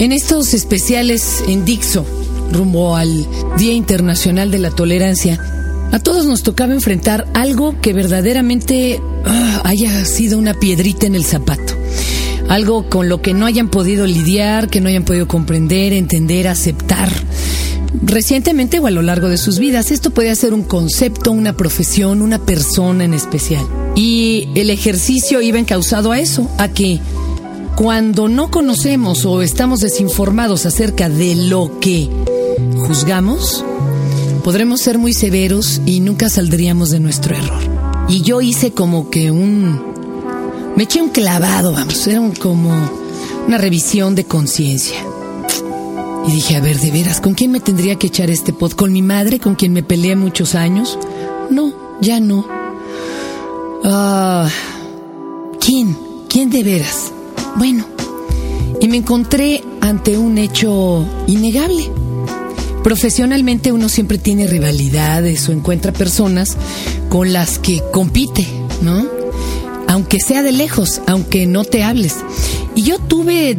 En 0.00 0.12
estos 0.12 0.54
especiales 0.54 1.44
en 1.46 1.66
Dixo, 1.66 2.06
rumbo 2.50 2.96
al 2.96 3.28
Día 3.58 3.74
Internacional 3.74 4.50
de 4.50 4.58
la 4.58 4.70
Tolerancia, 4.70 5.38
a 5.92 5.98
todos 5.98 6.24
nos 6.24 6.42
tocaba 6.42 6.72
enfrentar 6.72 7.26
algo 7.34 7.78
que 7.82 7.92
verdaderamente 7.92 8.98
ah, 9.26 9.60
haya 9.66 10.02
sido 10.06 10.38
una 10.38 10.54
piedrita 10.54 11.06
en 11.06 11.16
el 11.16 11.26
zapato. 11.26 11.74
Algo 12.48 12.88
con 12.88 13.10
lo 13.10 13.20
que 13.20 13.34
no 13.34 13.44
hayan 13.44 13.68
podido 13.68 14.06
lidiar, 14.06 14.70
que 14.70 14.80
no 14.80 14.88
hayan 14.88 15.04
podido 15.04 15.28
comprender, 15.28 15.92
entender, 15.92 16.48
aceptar. 16.48 17.12
Recientemente 18.02 18.78
o 18.78 18.86
a 18.86 18.90
lo 18.90 19.02
largo 19.02 19.28
de 19.28 19.36
sus 19.36 19.58
vidas, 19.58 19.90
esto 19.90 20.12
puede 20.12 20.34
ser 20.34 20.54
un 20.54 20.62
concepto, 20.62 21.30
una 21.30 21.58
profesión, 21.58 22.22
una 22.22 22.38
persona 22.38 23.04
en 23.04 23.12
especial. 23.12 23.66
Y 23.96 24.48
el 24.54 24.70
ejercicio 24.70 25.42
iba 25.42 25.58
encausado 25.58 26.10
a 26.10 26.20
eso, 26.20 26.50
a 26.56 26.68
que 26.68 27.00
cuando 27.80 28.28
no 28.28 28.50
conocemos 28.50 29.24
o 29.24 29.40
estamos 29.40 29.80
desinformados 29.80 30.66
acerca 30.66 31.08
de 31.08 31.34
lo 31.34 31.80
que 31.80 32.10
juzgamos, 32.76 33.64
podremos 34.44 34.82
ser 34.82 34.98
muy 34.98 35.14
severos 35.14 35.80
y 35.86 36.00
nunca 36.00 36.28
saldríamos 36.28 36.90
de 36.90 37.00
nuestro 37.00 37.34
error. 37.34 37.62
Y 38.06 38.20
yo 38.20 38.42
hice 38.42 38.72
como 38.72 39.08
que 39.08 39.30
un... 39.30 39.80
Me 40.76 40.82
eché 40.82 41.00
un 41.00 41.08
clavado, 41.08 41.72
vamos, 41.72 42.06
era 42.06 42.20
como 42.38 42.70
una 43.46 43.56
revisión 43.56 44.14
de 44.14 44.24
conciencia. 44.24 44.98
Y 46.28 46.32
dije, 46.32 46.56
a 46.56 46.60
ver, 46.60 46.78
de 46.80 46.90
veras, 46.90 47.22
¿con 47.22 47.32
quién 47.32 47.50
me 47.50 47.60
tendría 47.60 47.96
que 47.96 48.08
echar 48.08 48.28
este 48.28 48.52
pod? 48.52 48.72
¿Con 48.72 48.92
mi 48.92 49.00
madre, 49.00 49.38
con 49.38 49.54
quien 49.54 49.72
me 49.72 49.82
peleé 49.82 50.16
muchos 50.16 50.54
años? 50.54 50.98
No, 51.48 51.72
ya 52.02 52.20
no. 52.20 52.46
Ah, 53.84 54.50
¿Quién? 55.58 55.96
¿Quién 56.28 56.50
de 56.50 56.62
veras? 56.62 57.12
Bueno, 57.56 57.84
y 58.80 58.88
me 58.88 58.96
encontré 58.96 59.62
ante 59.80 60.16
un 60.18 60.38
hecho 60.38 61.04
innegable. 61.26 61.90
Profesionalmente 62.82 63.72
uno 63.72 63.88
siempre 63.88 64.18
tiene 64.18 64.46
rivalidades 64.46 65.48
o 65.48 65.52
encuentra 65.52 65.92
personas 65.92 66.56
con 67.08 67.32
las 67.32 67.58
que 67.58 67.82
compite, 67.92 68.46
¿no? 68.82 69.06
Aunque 69.86 70.18
sea 70.20 70.42
de 70.42 70.52
lejos, 70.52 71.02
aunque 71.06 71.46
no 71.46 71.64
te 71.64 71.82
hables. 71.82 72.16
Y 72.74 72.82
yo 72.82 72.98
tuve 72.98 73.54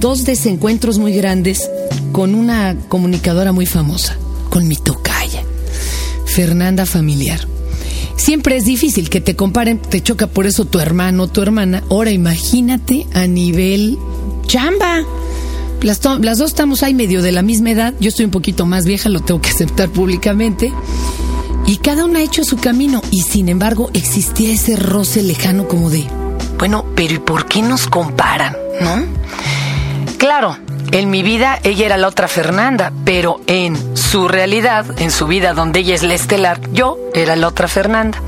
dos 0.00 0.24
desencuentros 0.24 0.98
muy 0.98 1.12
grandes 1.12 1.70
con 2.12 2.34
una 2.34 2.74
comunicadora 2.88 3.52
muy 3.52 3.66
famosa, 3.66 4.16
con 4.48 4.66
mi 4.66 4.76
tocaya, 4.76 5.42
Fernanda 6.24 6.86
Familiar. 6.86 7.46
Siempre 8.16 8.56
es 8.56 8.64
difícil 8.64 9.10
que 9.10 9.20
te 9.20 9.36
comparen, 9.36 9.78
te 9.78 10.02
choca 10.02 10.26
por 10.26 10.46
eso 10.46 10.64
tu 10.64 10.80
hermano, 10.80 11.28
tu 11.28 11.42
hermana. 11.42 11.82
Ahora 11.90 12.10
imagínate 12.10 13.06
a 13.14 13.26
nivel 13.26 13.98
chamba. 14.46 15.04
Las, 15.82 16.00
dos 16.00 16.50
estamos 16.50 16.82
ahí 16.82 16.94
medio 16.94 17.22
de 17.22 17.30
la 17.30 17.42
misma 17.42 17.70
edad. 17.70 17.94
Yo 18.00 18.08
estoy 18.08 18.24
un 18.24 18.30
poquito 18.30 18.66
más 18.66 18.86
vieja, 18.86 19.08
lo 19.08 19.20
tengo 19.20 19.40
que 19.40 19.50
aceptar 19.50 19.88
públicamente. 19.90 20.72
Y 21.66 21.76
cada 21.76 22.04
una 22.04 22.20
ha 22.20 22.22
hecho 22.22 22.42
su 22.42 22.56
camino. 22.56 23.02
Y 23.10 23.22
sin 23.22 23.48
embargo, 23.48 23.90
existía 23.92 24.52
ese 24.52 24.76
roce 24.76 25.22
lejano 25.22 25.68
como 25.68 25.90
de, 25.90 26.06
bueno, 26.58 26.84
pero 26.96 27.14
¿y 27.14 27.18
por 27.18 27.46
qué 27.46 27.62
nos 27.62 27.86
comparan? 27.86 28.56
¿No? 28.80 29.04
Claro, 30.18 30.56
en 30.92 31.10
mi 31.10 31.22
vida 31.22 31.58
ella 31.62 31.86
era 31.86 31.96
la 31.96 32.08
otra 32.08 32.28
Fernanda, 32.28 32.92
pero 33.04 33.40
en 33.46 33.76
su 33.96 34.28
realidad, 34.28 35.00
en 35.00 35.10
su 35.10 35.26
vida 35.26 35.52
donde 35.52 35.80
ella 35.80 35.94
es 35.94 36.02
la 36.02 36.14
estelar, 36.14 36.60
yo 36.72 36.98
era 37.14 37.36
la 37.36 37.48
otra 37.48 37.68
Fernanda. 37.68 38.22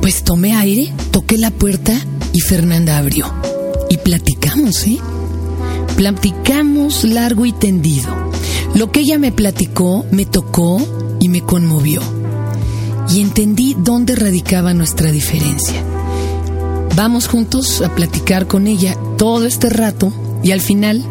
Pues 0.00 0.22
tomé 0.22 0.54
aire, 0.56 0.92
toqué 1.10 1.38
la 1.38 1.50
puerta 1.50 1.92
y 2.32 2.40
Fernanda 2.40 2.98
abrió. 2.98 3.32
Y 3.90 3.98
platicamos, 3.98 4.86
¿eh? 4.86 4.98
Platicamos 5.96 7.04
largo 7.04 7.46
y 7.46 7.52
tendido. 7.52 8.08
Lo 8.74 8.92
que 8.92 9.00
ella 9.00 9.18
me 9.18 9.32
platicó 9.32 10.06
me 10.10 10.24
tocó 10.24 10.80
y 11.20 11.28
me 11.28 11.42
conmovió. 11.42 12.00
Y 13.10 13.20
entendí 13.22 13.74
dónde 13.78 14.14
radicaba 14.14 14.74
nuestra 14.74 15.10
diferencia. 15.10 15.82
Vamos 16.94 17.28
juntos 17.28 17.80
a 17.82 17.94
platicar 17.94 18.46
con 18.46 18.66
ella 18.66 18.96
todo 19.16 19.46
este 19.46 19.70
rato 19.70 20.12
y 20.42 20.52
al 20.52 20.60
final 20.60 21.04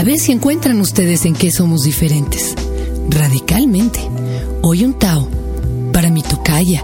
a 0.00 0.02
ver 0.02 0.18
si 0.18 0.32
encuentran 0.32 0.80
ustedes 0.80 1.26
en 1.26 1.34
qué 1.34 1.50
somos 1.50 1.82
diferentes. 1.82 2.54
Radicalmente. 3.10 4.00
Hoy 4.62 4.82
un 4.86 4.98
Tao 4.98 5.28
para 5.92 6.08
mi 6.08 6.22
tocaya, 6.22 6.82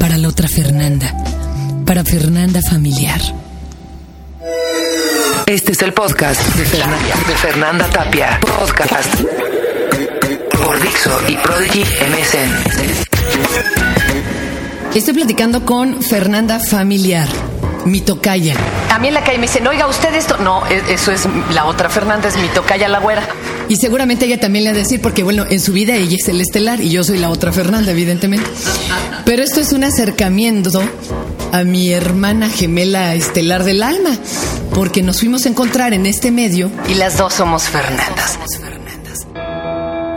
para 0.00 0.16
la 0.16 0.28
otra 0.28 0.48
Fernanda, 0.48 1.14
para 1.84 2.02
Fernanda 2.02 2.62
familiar. 2.62 3.20
Este 5.44 5.72
es 5.72 5.82
el 5.82 5.92
podcast 5.92 6.40
de 6.56 6.64
Fernanda, 6.64 7.14
de 7.28 7.34
Fernanda 7.34 7.90
Tapia. 7.90 8.40
Podcast 8.40 9.20
por 10.64 10.80
Dixo 10.80 11.10
y 11.28 11.36
Prodigy 11.36 11.80
MSN. 11.82 12.52
Estoy 14.94 15.12
platicando 15.12 15.66
con 15.66 16.02
Fernanda 16.02 16.58
Familiar, 16.58 17.28
mi 17.84 18.00
tocaya. 18.00 18.54
También 18.96 19.12
la 19.12 19.22
calle 19.22 19.36
me 19.36 19.46
dicen, 19.46 19.66
oiga, 19.66 19.86
usted 19.88 20.14
esto. 20.14 20.38
No, 20.38 20.66
e-, 20.68 20.94
eso 20.94 21.12
es 21.12 21.28
la 21.52 21.66
otra 21.66 21.90
Fernanda, 21.90 22.28
es 22.28 22.38
mi 22.38 22.48
tocaya 22.48 22.88
la 22.88 22.98
güera. 22.98 23.28
Y 23.68 23.76
seguramente 23.76 24.24
ella 24.24 24.40
también 24.40 24.64
le 24.64 24.70
va 24.70 24.76
a 24.76 24.78
decir, 24.78 25.02
porque 25.02 25.22
bueno, 25.22 25.44
en 25.50 25.60
su 25.60 25.74
vida 25.74 25.94
ella 25.94 26.16
es 26.18 26.26
el 26.28 26.40
estelar 26.40 26.80
y 26.80 26.88
yo 26.88 27.04
soy 27.04 27.18
la 27.18 27.28
otra 27.28 27.52
Fernanda, 27.52 27.92
evidentemente. 27.92 28.48
Pero 29.26 29.42
esto 29.42 29.60
es 29.60 29.74
un 29.74 29.84
acercamiento 29.84 30.82
a 31.52 31.62
mi 31.64 31.92
hermana 31.92 32.48
gemela 32.48 33.14
estelar 33.14 33.64
del 33.64 33.82
alma, 33.82 34.16
porque 34.74 35.02
nos 35.02 35.20
fuimos 35.20 35.44
a 35.44 35.50
encontrar 35.50 35.92
en 35.92 36.06
este 36.06 36.30
medio. 36.30 36.70
Y 36.88 36.94
las 36.94 37.18
dos 37.18 37.34
somos 37.34 37.64
Fernandas. 37.64 38.38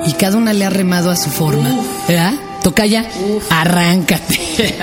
Y 0.05 0.13
cada 0.13 0.37
una 0.37 0.53
le 0.53 0.63
ha 0.63 0.69
remado 0.69 1.11
a 1.11 1.17
su 1.17 1.29
forma. 1.29 1.69
¿Verdad? 2.07 2.35
Tocaya, 2.63 3.05
arráncate. 3.49 4.39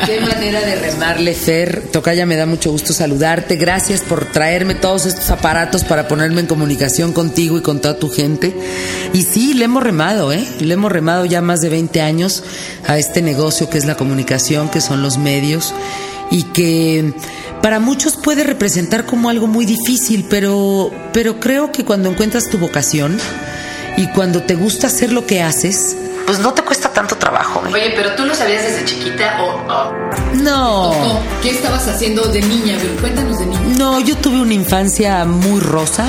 Qué 0.06 0.20
manera 0.20 0.60
de 0.60 0.76
remarle, 0.76 1.34
Fer. 1.34 1.88
Tocaya, 1.92 2.24
me 2.24 2.36
da 2.36 2.46
mucho 2.46 2.70
gusto 2.70 2.92
saludarte. 2.92 3.56
Gracias 3.56 4.00
por 4.00 4.24
traerme 4.32 4.74
todos 4.74 5.06
estos 5.06 5.30
aparatos 5.30 5.84
para 5.84 6.08
ponerme 6.08 6.40
en 6.40 6.46
comunicación 6.46 7.12
contigo 7.12 7.58
y 7.58 7.62
con 7.62 7.80
toda 7.80 7.98
tu 7.98 8.08
gente. 8.08 8.56
Y 9.12 9.22
sí, 9.22 9.54
le 9.54 9.66
hemos 9.66 9.82
remado, 9.82 10.32
¿eh? 10.32 10.46
Le 10.60 10.74
hemos 10.74 10.90
remado 10.90 11.26
ya 11.26 11.42
más 11.42 11.60
de 11.60 11.68
20 11.68 12.00
años 12.00 12.42
a 12.86 12.98
este 12.98 13.20
negocio 13.20 13.68
que 13.68 13.78
es 13.78 13.84
la 13.84 13.96
comunicación, 13.96 14.70
que 14.70 14.80
son 14.80 15.02
los 15.02 15.18
medios 15.18 15.74
y 16.30 16.44
que 16.44 17.12
para 17.62 17.80
muchos 17.80 18.16
puede 18.16 18.44
representar 18.44 19.06
como 19.06 19.28
algo 19.28 19.46
muy 19.46 19.66
difícil, 19.66 20.26
pero, 20.30 20.90
pero 21.12 21.40
creo 21.40 21.72
que 21.72 21.84
cuando 21.84 22.10
encuentras 22.10 22.48
tu 22.48 22.58
vocación 22.58 23.18
y 23.96 24.06
cuando 24.08 24.42
te 24.42 24.54
gusta 24.54 24.86
hacer 24.86 25.12
lo 25.12 25.26
que 25.26 25.42
haces, 25.42 25.96
pues 26.26 26.38
no 26.38 26.52
te 26.54 26.62
cuesta 26.62 26.92
tanto 26.92 27.16
trabajo. 27.16 27.25
Oye, 27.72 27.92
pero 27.96 28.14
tú 28.14 28.24
lo 28.24 28.34
sabías 28.34 28.62
desde 28.62 28.84
chiquita 28.84 29.38
o... 29.42 30.34
No. 30.34 30.92
¿Qué 31.42 31.50
estabas 31.50 31.86
haciendo 31.88 32.22
de 32.26 32.40
niña? 32.42 32.76
Cuéntanos 33.00 33.38
de 33.38 33.46
niña. 33.46 33.60
No, 33.78 34.00
yo 34.00 34.16
tuve 34.16 34.40
una 34.40 34.54
infancia 34.54 35.24
muy 35.24 35.60
rosa, 35.60 36.06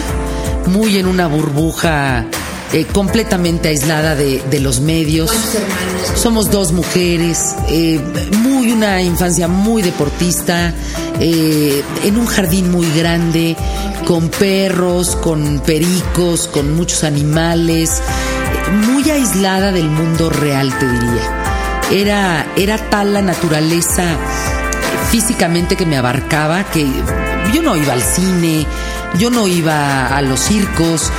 muy 0.67 0.97
en 0.97 1.07
una 1.07 1.27
burbuja 1.27 2.25
eh, 2.73 2.85
completamente 2.91 3.69
aislada 3.69 4.15
de, 4.15 4.41
de 4.49 4.59
los 4.59 4.81
medios. 4.81 5.31
hermanos? 5.31 6.19
Somos 6.19 6.51
dos 6.51 6.73
mujeres, 6.73 7.55
eh, 7.69 7.99
muy 8.43 8.71
una 8.71 9.01
infancia 9.01 9.47
muy 9.47 9.81
deportista, 9.81 10.73
eh, 11.19 11.81
en 12.03 12.17
un 12.17 12.25
jardín 12.25 12.69
muy 12.71 12.87
grande, 12.91 13.55
con 14.05 14.29
perros, 14.29 15.15
con 15.15 15.59
pericos, 15.65 16.47
con 16.47 16.75
muchos 16.75 17.03
animales, 17.03 18.01
muy 18.87 19.09
aislada 19.09 19.71
del 19.71 19.89
mundo 19.89 20.29
real, 20.29 20.77
te 20.77 20.87
diría. 20.87 21.36
Era, 21.91 22.45
era 22.57 22.77
tal 22.77 23.13
la 23.13 23.21
naturaleza 23.21 24.03
físicamente 25.09 25.75
que 25.77 25.85
me 25.85 25.97
abarcaba 25.97 26.63
que 26.65 26.85
yo 27.53 27.61
no 27.61 27.75
iba 27.77 27.93
al 27.93 28.01
cine, 28.01 28.67
yo 29.17 29.29
no 29.29 29.47
iba 29.47 30.07
a 30.07 30.21
los 30.21 30.39
circos, 30.41 31.09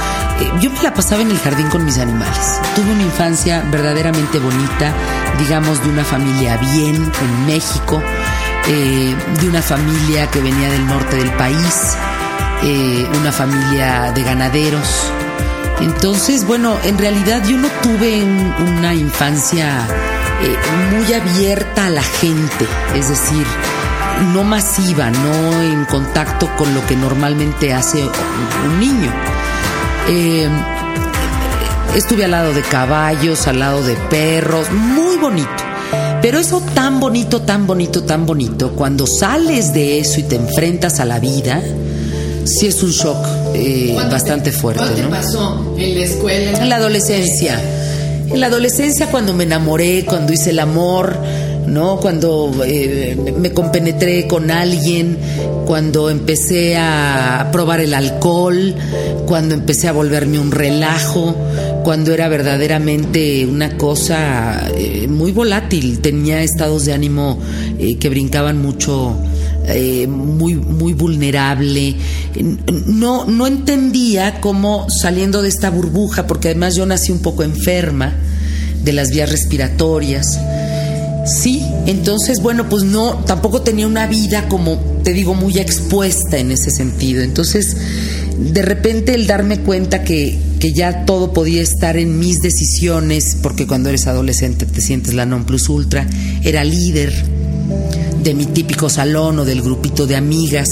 eh, 0.40 0.50
yo 0.60 0.70
me 0.70 0.82
la 0.82 0.92
pasaba 0.92 1.22
en 1.22 1.30
el 1.30 1.38
jardín 1.38 1.68
con 1.68 1.84
mis 1.86 1.96
animales. 1.98 2.60
Tuve 2.76 2.92
una 2.92 3.02
infancia 3.02 3.64
verdaderamente 3.70 4.38
bonita, 4.38 4.92
digamos, 5.38 5.82
de 5.82 5.88
una 5.88 6.04
familia 6.04 6.58
bien 6.58 6.96
en 6.96 7.46
México, 7.46 8.02
eh, 8.68 9.14
de 9.40 9.48
una 9.48 9.62
familia 9.62 10.30
que 10.30 10.40
venía 10.42 10.68
del 10.68 10.86
norte 10.86 11.16
del 11.16 11.30
país, 11.32 11.94
eh, 12.62 13.06
una 13.18 13.32
familia 13.32 14.12
de 14.12 14.22
ganaderos. 14.22 14.86
Entonces, 15.80 16.44
bueno, 16.46 16.76
en 16.84 16.98
realidad 16.98 17.42
yo 17.46 17.56
no 17.56 17.68
tuve 17.82 18.22
un- 18.22 18.52
una 18.76 18.92
infancia 18.94 19.78
eh, 20.42 20.56
muy 20.96 21.12
abierta 21.12 21.86
a 21.86 21.90
la 21.90 22.02
gente, 22.02 22.66
es 22.94 23.08
decir, 23.08 23.44
no 24.32 24.44
masiva, 24.44 25.10
no 25.10 25.62
en 25.62 25.84
contacto 25.86 26.48
con 26.56 26.74
lo 26.74 26.84
que 26.86 26.96
normalmente 26.96 27.72
hace 27.74 27.98
un- 28.02 28.80
niño. 28.80 29.10
Eh, 30.08 30.48
estuve 31.96 32.24
al 32.24 32.30
lado 32.32 32.52
de 32.52 32.62
caballos, 32.62 33.46
al 33.46 33.60
lado 33.60 33.82
de 33.82 33.94
perros, 34.10 34.70
muy 34.70 35.16
bonito. 35.16 35.48
Pero 36.20 36.38
eso 36.38 36.60
tan 36.74 36.98
bonito, 37.00 37.42
tan 37.42 37.66
bonito, 37.66 38.02
tan 38.02 38.26
bonito, 38.26 38.72
cuando 38.72 39.06
sales 39.06 39.72
de 39.72 40.00
eso 40.00 40.18
y 40.20 40.24
te 40.24 40.36
enfrentas 40.36 40.98
a 41.00 41.04
la 41.04 41.18
vida, 41.20 41.62
sí 42.44 42.66
es 42.66 42.82
un 42.82 42.90
shock. 42.90 43.24
eh, 43.54 43.96
bastante 44.10 44.52
fuerte. 44.52 44.80
¿Cuándo 44.80 44.96
te 44.96 45.02
¿no? 45.02 45.10
pasó? 45.10 45.74
¿En 45.78 45.94
la 45.98 46.04
escuela? 46.04 46.58
En 46.58 46.68
la 46.68 46.76
adolescencia. 46.76 47.60
En 48.30 48.40
la 48.40 48.48
adolescencia 48.48 49.10
cuando 49.10 49.32
me 49.32 49.44
enamoré, 49.44 50.04
cuando 50.04 50.32
hice 50.32 50.50
el 50.50 50.58
amor, 50.58 51.16
¿no? 51.66 51.98
Cuando 51.98 52.52
eh, 52.64 53.16
me 53.36 53.52
compenetré 53.52 54.26
con 54.26 54.50
alguien, 54.50 55.16
cuando 55.66 56.10
empecé 56.10 56.76
a 56.76 57.48
probar 57.52 57.80
el 57.80 57.94
alcohol, 57.94 58.74
cuando 59.26 59.54
empecé 59.54 59.88
a 59.88 59.92
volverme 59.92 60.38
un 60.38 60.50
relajo, 60.50 61.34
cuando 61.84 62.12
era 62.12 62.28
verdaderamente 62.28 63.46
una 63.46 63.76
cosa 63.76 64.68
eh, 64.76 65.06
muy 65.08 65.32
volátil, 65.32 66.00
tenía 66.00 66.42
estados 66.42 66.84
de 66.84 66.92
ánimo 66.92 67.38
eh, 67.78 67.96
que 67.98 68.08
brincaban 68.08 68.60
mucho 68.60 69.16
eh, 69.68 70.06
muy, 70.06 70.54
muy 70.54 70.94
vulnerable. 70.94 71.96
No, 72.86 73.26
no 73.26 73.46
entendía 73.46 74.40
cómo 74.40 74.86
saliendo 74.88 75.42
de 75.42 75.48
esta 75.48 75.70
burbuja, 75.70 76.26
porque 76.26 76.48
además 76.48 76.74
yo 76.74 76.86
nací 76.86 77.12
un 77.12 77.20
poco 77.20 77.42
enferma 77.42 78.14
de 78.82 78.92
las 78.92 79.10
vías 79.10 79.30
respiratorias. 79.30 80.38
Sí, 81.26 81.62
entonces, 81.86 82.40
bueno, 82.40 82.68
pues 82.70 82.84
no, 82.84 83.16
tampoco 83.26 83.60
tenía 83.60 83.86
una 83.86 84.06
vida 84.06 84.48
como, 84.48 84.78
te 85.04 85.12
digo, 85.12 85.34
muy 85.34 85.58
expuesta 85.58 86.38
en 86.38 86.52
ese 86.52 86.70
sentido. 86.70 87.22
Entonces, 87.22 87.76
de 88.38 88.62
repente 88.62 89.14
el 89.14 89.26
darme 89.26 89.60
cuenta 89.60 90.04
que, 90.04 90.38
que 90.58 90.72
ya 90.72 91.04
todo 91.04 91.34
podía 91.34 91.60
estar 91.60 91.98
en 91.98 92.18
mis 92.18 92.40
decisiones, 92.40 93.36
porque 93.42 93.66
cuando 93.66 93.90
eres 93.90 94.06
adolescente 94.06 94.64
te 94.64 94.80
sientes 94.80 95.12
la 95.12 95.26
non 95.26 95.44
plus 95.44 95.68
ultra, 95.68 96.06
era 96.42 96.64
líder 96.64 97.12
de 98.22 98.34
mi 98.34 98.46
típico 98.46 98.88
salón 98.88 99.38
o 99.38 99.44
del 99.44 99.62
grupito 99.62 100.06
de 100.06 100.16
amigas, 100.16 100.68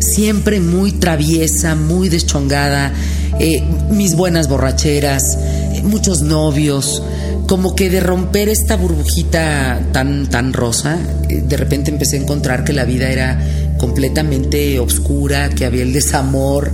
siempre 0.00 0.60
muy 0.60 0.92
traviesa, 0.92 1.74
muy 1.74 2.08
deschongada, 2.08 2.92
eh, 3.38 3.62
mis 3.90 4.14
buenas 4.14 4.48
borracheras, 4.48 5.38
muchos 5.84 6.22
novios, 6.22 7.02
como 7.46 7.74
que 7.74 7.90
de 7.90 8.00
romper 8.00 8.48
esta 8.48 8.76
burbujita 8.76 9.80
tan, 9.92 10.28
tan 10.28 10.52
rosa, 10.52 10.98
eh, 11.28 11.42
de 11.46 11.56
repente 11.56 11.90
empecé 11.90 12.16
a 12.16 12.20
encontrar 12.20 12.64
que 12.64 12.72
la 12.72 12.84
vida 12.84 13.10
era 13.10 13.38
completamente 13.78 14.78
oscura, 14.78 15.50
que 15.50 15.64
había 15.64 15.82
el 15.82 15.92
desamor, 15.92 16.72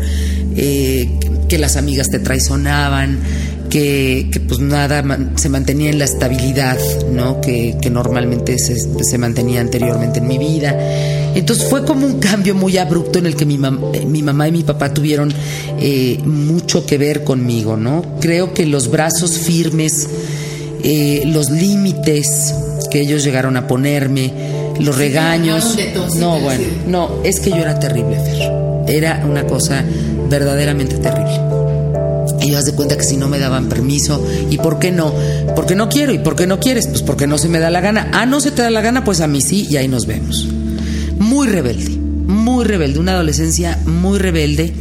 eh, 0.56 1.18
que 1.48 1.58
las 1.58 1.76
amigas 1.76 2.10
te 2.10 2.18
traicionaban, 2.18 3.18
que, 3.68 4.28
que, 4.32 4.40
pues 4.40 4.60
nada 4.60 5.04
se 5.36 5.48
mantenía 5.48 5.90
en 5.90 5.98
la 5.98 6.04
estabilidad 6.04 6.78
¿no? 7.12 7.40
que, 7.40 7.76
que 7.80 7.90
normalmente 7.90 8.58
se, 8.58 8.76
se, 8.76 9.18
mantenía 9.18 9.60
anteriormente 9.60 10.18
en 10.20 10.26
mi 10.26 10.38
vida. 10.38 10.76
Entonces 11.34 11.68
fue 11.68 11.84
como 11.84 12.06
un 12.06 12.18
cambio 12.18 12.54
muy 12.54 12.78
abrupto 12.78 13.18
en 13.18 13.26
el 13.26 13.36
que 13.36 13.46
mi, 13.46 13.58
mam 13.58 13.80
mi 14.06 14.22
mamá 14.22 14.48
y 14.48 14.52
mi 14.52 14.62
papá 14.62 14.92
tuvieron 14.92 15.32
eh, 15.78 16.18
mucho 16.24 16.86
que 16.86 16.98
ver 16.98 17.24
conmigo. 17.24 17.76
¿no? 17.76 18.16
Creo 18.20 18.54
que 18.54 18.66
los 18.66 18.90
brazos 18.90 19.38
firmes, 19.38 20.08
eh, 20.82 21.22
los 21.26 21.50
límites 21.50 22.54
que 22.90 23.00
ellos 23.00 23.24
llegaron 23.24 23.56
a 23.56 23.66
ponerme, 23.66 24.32
los 24.80 24.96
regaños. 24.96 25.76
No, 26.16 26.40
bueno, 26.40 26.64
no, 26.86 27.22
es 27.24 27.40
que 27.40 27.50
yo 27.50 27.56
era 27.56 27.78
terrible, 27.78 28.16
Fer. 28.16 28.52
Era 28.88 29.24
una 29.28 29.46
cosa 29.46 29.84
verdaderamente 30.30 30.96
terrible. 30.96 31.57
Y 32.48 32.54
haz 32.54 32.64
de 32.64 32.72
cuenta 32.72 32.96
que 32.96 33.04
si 33.04 33.18
no 33.18 33.28
me 33.28 33.38
daban 33.38 33.68
permiso, 33.68 34.26
¿y 34.48 34.56
por 34.56 34.78
qué 34.78 34.90
no? 34.90 35.12
Porque 35.54 35.74
no 35.74 35.90
quiero, 35.90 36.14
¿y 36.14 36.18
por 36.18 36.34
qué 36.34 36.46
no 36.46 36.58
quieres? 36.58 36.86
Pues 36.86 37.02
porque 37.02 37.26
no 37.26 37.36
se 37.36 37.50
me 37.50 37.58
da 37.58 37.68
la 37.68 37.82
gana. 37.82 38.10
Ah, 38.14 38.24
no 38.24 38.40
se 38.40 38.52
te 38.52 38.62
da 38.62 38.70
la 38.70 38.80
gana, 38.80 39.04
pues 39.04 39.20
a 39.20 39.26
mí 39.26 39.42
sí, 39.42 39.66
y 39.68 39.76
ahí 39.76 39.86
nos 39.86 40.06
vemos. 40.06 40.48
Muy 41.18 41.46
rebelde, 41.46 41.90
muy 41.90 42.64
rebelde, 42.64 43.00
una 43.00 43.12
adolescencia 43.12 43.78
muy 43.84 44.18
rebelde. 44.18 44.72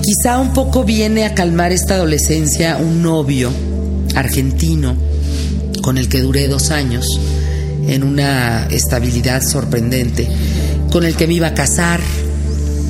Quizá 0.00 0.38
un 0.38 0.52
poco 0.52 0.84
viene 0.84 1.24
a 1.24 1.34
calmar 1.34 1.72
esta 1.72 1.94
adolescencia 1.94 2.76
un 2.76 3.02
novio 3.02 3.50
argentino 4.14 4.94
con 5.82 5.98
el 5.98 6.08
que 6.08 6.20
duré 6.20 6.46
dos 6.46 6.70
años 6.70 7.04
en 7.88 8.04
una 8.04 8.68
estabilidad 8.68 9.42
sorprendente, 9.42 10.28
con 10.92 11.04
el 11.04 11.16
que 11.16 11.26
me 11.26 11.34
iba 11.34 11.48
a 11.48 11.54
casar. 11.54 11.98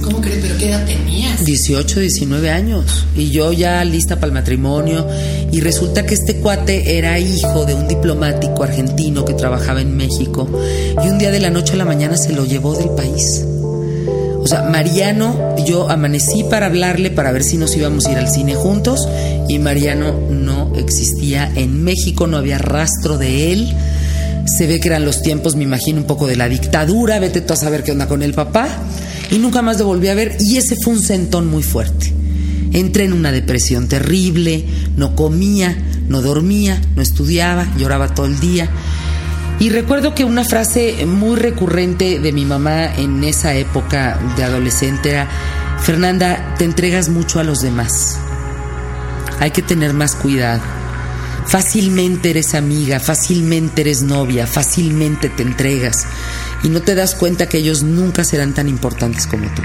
¿Cómo 0.02 0.20
crees? 0.20 0.38
¿Pero 0.42 0.58
qué 0.58 0.68
edad 0.70 0.84
tenías? 0.86 1.44
18, 1.44 2.00
19 2.00 2.50
años. 2.50 3.06
Y 3.16 3.30
yo 3.30 3.52
ya 3.52 3.84
lista 3.84 4.16
para 4.16 4.26
el 4.26 4.32
matrimonio. 4.32 5.06
Y 5.52 5.60
resulta 5.60 6.06
que 6.06 6.14
este 6.14 6.36
cuate 6.36 6.98
era 6.98 7.18
hijo 7.18 7.64
de 7.64 7.74
un 7.74 7.88
diplomático 7.88 8.62
argentino 8.62 9.24
que 9.24 9.34
trabajaba 9.34 9.80
en 9.80 9.96
México. 9.96 10.48
Y 11.04 11.08
un 11.08 11.18
día 11.18 11.30
de 11.30 11.40
la 11.40 11.50
noche 11.50 11.74
a 11.74 11.76
la 11.76 11.84
mañana 11.84 12.16
se 12.16 12.32
lo 12.32 12.44
llevó 12.44 12.76
del 12.76 12.90
país. 12.90 13.44
O 14.42 14.46
sea, 14.46 14.62
Mariano, 14.62 15.54
yo 15.66 15.90
amanecí 15.90 16.44
para 16.44 16.66
hablarle 16.66 17.10
para 17.10 17.30
ver 17.30 17.44
si 17.44 17.56
nos 17.56 17.76
íbamos 17.76 18.06
a 18.06 18.12
ir 18.12 18.18
al 18.18 18.30
cine 18.30 18.54
juntos. 18.54 19.06
Y 19.48 19.58
Mariano 19.58 20.18
no 20.30 20.72
existía 20.76 21.50
en 21.54 21.84
México, 21.84 22.26
no 22.26 22.38
había 22.38 22.58
rastro 22.58 23.18
de 23.18 23.52
él. 23.52 23.74
Se 24.46 24.66
ve 24.66 24.80
que 24.80 24.88
eran 24.88 25.04
los 25.04 25.22
tiempos, 25.22 25.56
me 25.56 25.64
imagino, 25.64 26.00
un 26.00 26.06
poco 26.06 26.26
de 26.26 26.36
la 26.36 26.48
dictadura. 26.48 27.18
Vete 27.18 27.42
tú 27.42 27.52
a 27.52 27.56
saber 27.56 27.82
qué 27.82 27.92
onda 27.92 28.08
con 28.08 28.22
el 28.22 28.32
papá 28.32 28.68
y 29.30 29.38
nunca 29.38 29.62
más 29.62 29.78
lo 29.78 29.86
volví 29.86 30.08
a 30.08 30.14
ver 30.14 30.36
y 30.40 30.56
ese 30.56 30.76
fue 30.76 30.94
un 30.94 31.02
sentón 31.02 31.46
muy 31.46 31.62
fuerte. 31.62 32.12
Entré 32.72 33.04
en 33.04 33.12
una 33.12 33.32
depresión 33.32 33.88
terrible, 33.88 34.64
no 34.96 35.16
comía, 35.16 35.76
no 36.08 36.22
dormía, 36.22 36.80
no 36.94 37.02
estudiaba, 37.02 37.66
lloraba 37.76 38.14
todo 38.14 38.26
el 38.26 38.38
día. 38.38 38.68
Y 39.58 39.70
recuerdo 39.70 40.14
que 40.14 40.24
una 40.24 40.44
frase 40.44 41.04
muy 41.04 41.36
recurrente 41.36 42.18
de 42.18 42.32
mi 42.32 42.44
mamá 42.44 42.94
en 42.94 43.22
esa 43.24 43.54
época 43.54 44.18
de 44.36 44.44
adolescente 44.44 45.10
era, 45.10 45.28
Fernanda, 45.82 46.54
te 46.56 46.64
entregas 46.64 47.08
mucho 47.08 47.40
a 47.40 47.44
los 47.44 47.60
demás. 47.60 48.18
Hay 49.38 49.50
que 49.50 49.62
tener 49.62 49.92
más 49.92 50.14
cuidado. 50.14 50.62
Fácilmente 51.46 52.30
eres 52.30 52.54
amiga, 52.54 53.00
fácilmente 53.00 53.80
eres 53.80 54.02
novia, 54.02 54.46
fácilmente 54.46 55.28
te 55.28 55.42
entregas 55.42 56.06
y 56.62 56.68
no 56.68 56.80
te 56.80 56.94
das 56.94 57.14
cuenta 57.14 57.48
que 57.48 57.58
ellos 57.58 57.82
nunca 57.82 58.24
serán 58.24 58.54
tan 58.54 58.68
importantes 58.68 59.26
como 59.26 59.46
tú. 59.54 59.62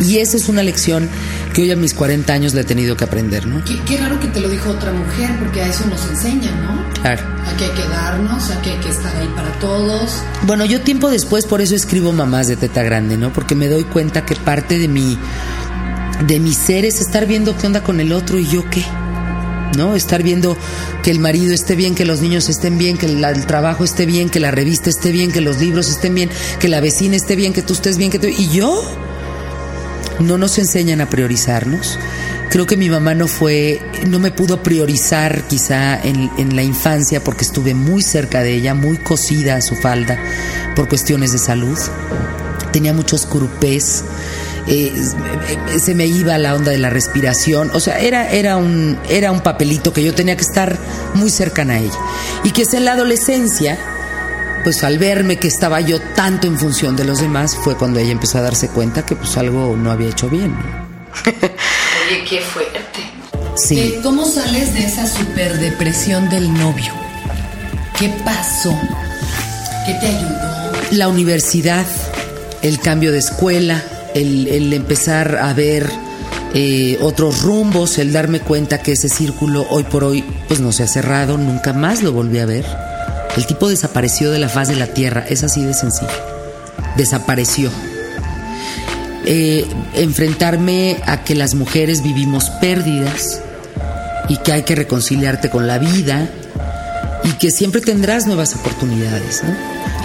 Y 0.00 0.18
esa 0.18 0.36
es 0.36 0.48
una 0.48 0.62
lección 0.62 1.08
que 1.52 1.62
hoy 1.62 1.72
a 1.72 1.76
mis 1.76 1.92
40 1.92 2.32
años 2.32 2.54
le 2.54 2.60
he 2.60 2.64
tenido 2.64 2.96
que 2.96 3.04
aprender, 3.04 3.46
¿no? 3.46 3.64
Qué, 3.64 3.80
qué, 3.84 3.96
raro 3.96 4.20
que 4.20 4.28
te 4.28 4.40
lo 4.40 4.48
dijo 4.48 4.70
otra 4.70 4.92
mujer, 4.92 5.30
porque 5.40 5.60
a 5.60 5.68
eso 5.68 5.86
nos 5.86 6.06
enseñan, 6.08 6.62
¿no? 6.62 6.88
Claro. 7.02 7.22
A 7.44 7.56
que 7.56 7.64
hay 7.64 7.70
que 7.70 7.88
darnos, 7.88 8.50
a 8.50 8.62
que 8.62 8.70
hay 8.70 8.78
que 8.78 8.90
estar 8.90 9.14
ahí 9.16 9.28
para 9.34 9.50
todos. 9.58 10.22
Bueno, 10.42 10.64
yo 10.66 10.82
tiempo 10.82 11.10
después 11.10 11.46
por 11.46 11.60
eso 11.60 11.74
escribo 11.74 12.12
Mamás 12.12 12.46
de 12.46 12.56
Teta 12.56 12.82
Grande, 12.82 13.16
¿no? 13.16 13.32
Porque 13.32 13.54
me 13.54 13.66
doy 13.66 13.84
cuenta 13.84 14.24
que 14.24 14.36
parte 14.36 14.78
de 14.78 14.86
mi, 14.86 15.18
de 16.26 16.38
mi 16.38 16.52
ser 16.52 16.84
es 16.84 17.00
estar 17.00 17.26
viendo 17.26 17.56
qué 17.56 17.66
onda 17.66 17.82
con 17.82 17.98
el 17.98 18.12
otro 18.12 18.38
y 18.38 18.46
yo 18.46 18.68
qué. 18.70 18.84
¿No? 19.76 19.96
Estar 19.96 20.22
viendo 20.22 20.56
que 21.02 21.10
el 21.10 21.18
marido 21.18 21.52
esté 21.52 21.76
bien, 21.76 21.94
que 21.94 22.04
los 22.04 22.20
niños 22.20 22.48
estén 22.48 22.78
bien, 22.78 22.96
que 22.96 23.06
el 23.06 23.46
trabajo 23.46 23.84
esté 23.84 24.06
bien, 24.06 24.30
que 24.30 24.40
la 24.40 24.50
revista 24.50 24.90
esté 24.90 25.12
bien, 25.12 25.32
que 25.32 25.40
los 25.40 25.58
libros 25.58 25.88
estén 25.88 26.14
bien, 26.14 26.30
que 26.60 26.68
la 26.68 26.80
vecina 26.80 27.16
esté 27.16 27.36
bien, 27.36 27.52
que 27.52 27.62
tú 27.62 27.72
estés 27.72 27.96
bien, 27.96 28.10
que. 28.10 28.18
Y 28.30 28.48
yo 28.50 28.82
no 30.20 30.38
nos 30.38 30.58
enseñan 30.58 31.00
a 31.00 31.08
priorizarnos. 31.08 31.98
Creo 32.50 32.64
que 32.64 32.78
mi 32.78 32.88
mamá 32.88 33.14
no 33.14 33.28
fue, 33.28 33.80
no 34.06 34.18
me 34.18 34.30
pudo 34.30 34.62
priorizar 34.62 35.46
quizá 35.48 36.00
en, 36.00 36.30
en 36.38 36.56
la 36.56 36.62
infancia 36.62 37.22
porque 37.22 37.44
estuve 37.44 37.74
muy 37.74 38.02
cerca 38.02 38.42
de 38.42 38.54
ella, 38.54 38.74
muy 38.74 38.96
cosida 38.96 39.56
a 39.56 39.60
su 39.60 39.76
falda 39.76 40.18
por 40.74 40.88
cuestiones 40.88 41.32
de 41.32 41.38
salud. 41.38 41.78
Tenía 42.72 42.94
muchos 42.94 43.26
curupés. 43.26 44.02
Eh, 44.70 44.92
se 45.78 45.94
me 45.94 46.06
iba 46.06 46.36
la 46.36 46.54
onda 46.54 46.70
de 46.70 46.78
la 46.78 46.90
respiración, 46.90 47.70
o 47.72 47.80
sea, 47.80 48.00
era, 48.00 48.30
era, 48.30 48.58
un, 48.58 48.98
era 49.08 49.32
un 49.32 49.40
papelito 49.40 49.94
que 49.94 50.02
yo 50.02 50.14
tenía 50.14 50.36
que 50.36 50.42
estar 50.42 50.78
muy 51.14 51.30
cercana 51.30 51.74
a 51.74 51.78
ella. 51.78 51.98
Y 52.44 52.50
que 52.50 52.62
es 52.62 52.74
en 52.74 52.84
la 52.84 52.92
adolescencia, 52.92 53.78
pues 54.64 54.84
al 54.84 54.98
verme 54.98 55.36
que 55.36 55.48
estaba 55.48 55.80
yo 55.80 56.00
tanto 56.14 56.46
en 56.46 56.58
función 56.58 56.96
de 56.96 57.04
los 57.04 57.20
demás, 57.20 57.56
fue 57.56 57.76
cuando 57.76 57.98
ella 57.98 58.12
empezó 58.12 58.38
a 58.38 58.42
darse 58.42 58.68
cuenta 58.68 59.06
que 59.06 59.16
pues 59.16 59.36
algo 59.38 59.74
no 59.76 59.90
había 59.90 60.10
hecho 60.10 60.28
bien. 60.28 60.54
Oye, 61.24 62.24
qué 62.28 62.40
fuerte. 62.40 62.78
Sí. 63.56 63.98
¿Cómo 64.02 64.26
sales 64.26 64.74
de 64.74 64.84
esa 64.84 65.06
superdepresión 65.06 66.28
del 66.28 66.52
novio? 66.52 66.92
¿Qué 67.98 68.08
pasó? 68.24 68.78
¿Qué 69.86 69.94
te 69.94 70.06
ayudó? 70.06 70.72
La 70.92 71.08
universidad, 71.08 71.86
el 72.62 72.78
cambio 72.80 73.10
de 73.12 73.18
escuela, 73.18 73.82
el, 74.20 74.72
empezar 74.72 75.38
a 75.40 75.52
ver 75.52 75.88
eh, 76.54 76.98
otros 77.00 77.42
rumbos, 77.42 77.98
el 77.98 78.12
darme 78.12 78.40
cuenta 78.40 78.78
que 78.78 78.92
ese 78.92 79.08
círculo 79.08 79.66
hoy 79.70 79.84
por 79.84 80.04
hoy 80.04 80.24
pues 80.48 80.60
no 80.60 80.72
se 80.72 80.82
ha 80.82 80.88
cerrado, 80.88 81.38
nunca 81.38 81.72
más 81.72 82.02
lo 82.02 82.12
volví 82.12 82.38
a 82.38 82.46
ver. 82.46 82.64
El 83.36 83.46
tipo 83.46 83.68
desapareció 83.68 84.30
de 84.30 84.38
la 84.38 84.48
faz 84.48 84.68
de 84.68 84.76
la 84.76 84.88
tierra, 84.88 85.24
es 85.28 85.44
así 85.44 85.64
de 85.64 85.74
sencillo. 85.74 86.10
Desapareció. 86.96 87.70
Eh, 89.24 89.66
enfrentarme 89.94 90.96
a 91.06 91.22
que 91.22 91.34
las 91.34 91.54
mujeres 91.54 92.02
vivimos 92.02 92.50
pérdidas 92.50 93.40
y 94.28 94.38
que 94.38 94.52
hay 94.52 94.62
que 94.62 94.74
reconciliarte 94.74 95.50
con 95.50 95.66
la 95.66 95.78
vida 95.78 96.28
y 97.24 97.32
que 97.32 97.50
siempre 97.50 97.80
tendrás 97.80 98.26
nuevas 98.26 98.54
oportunidades. 98.54 99.42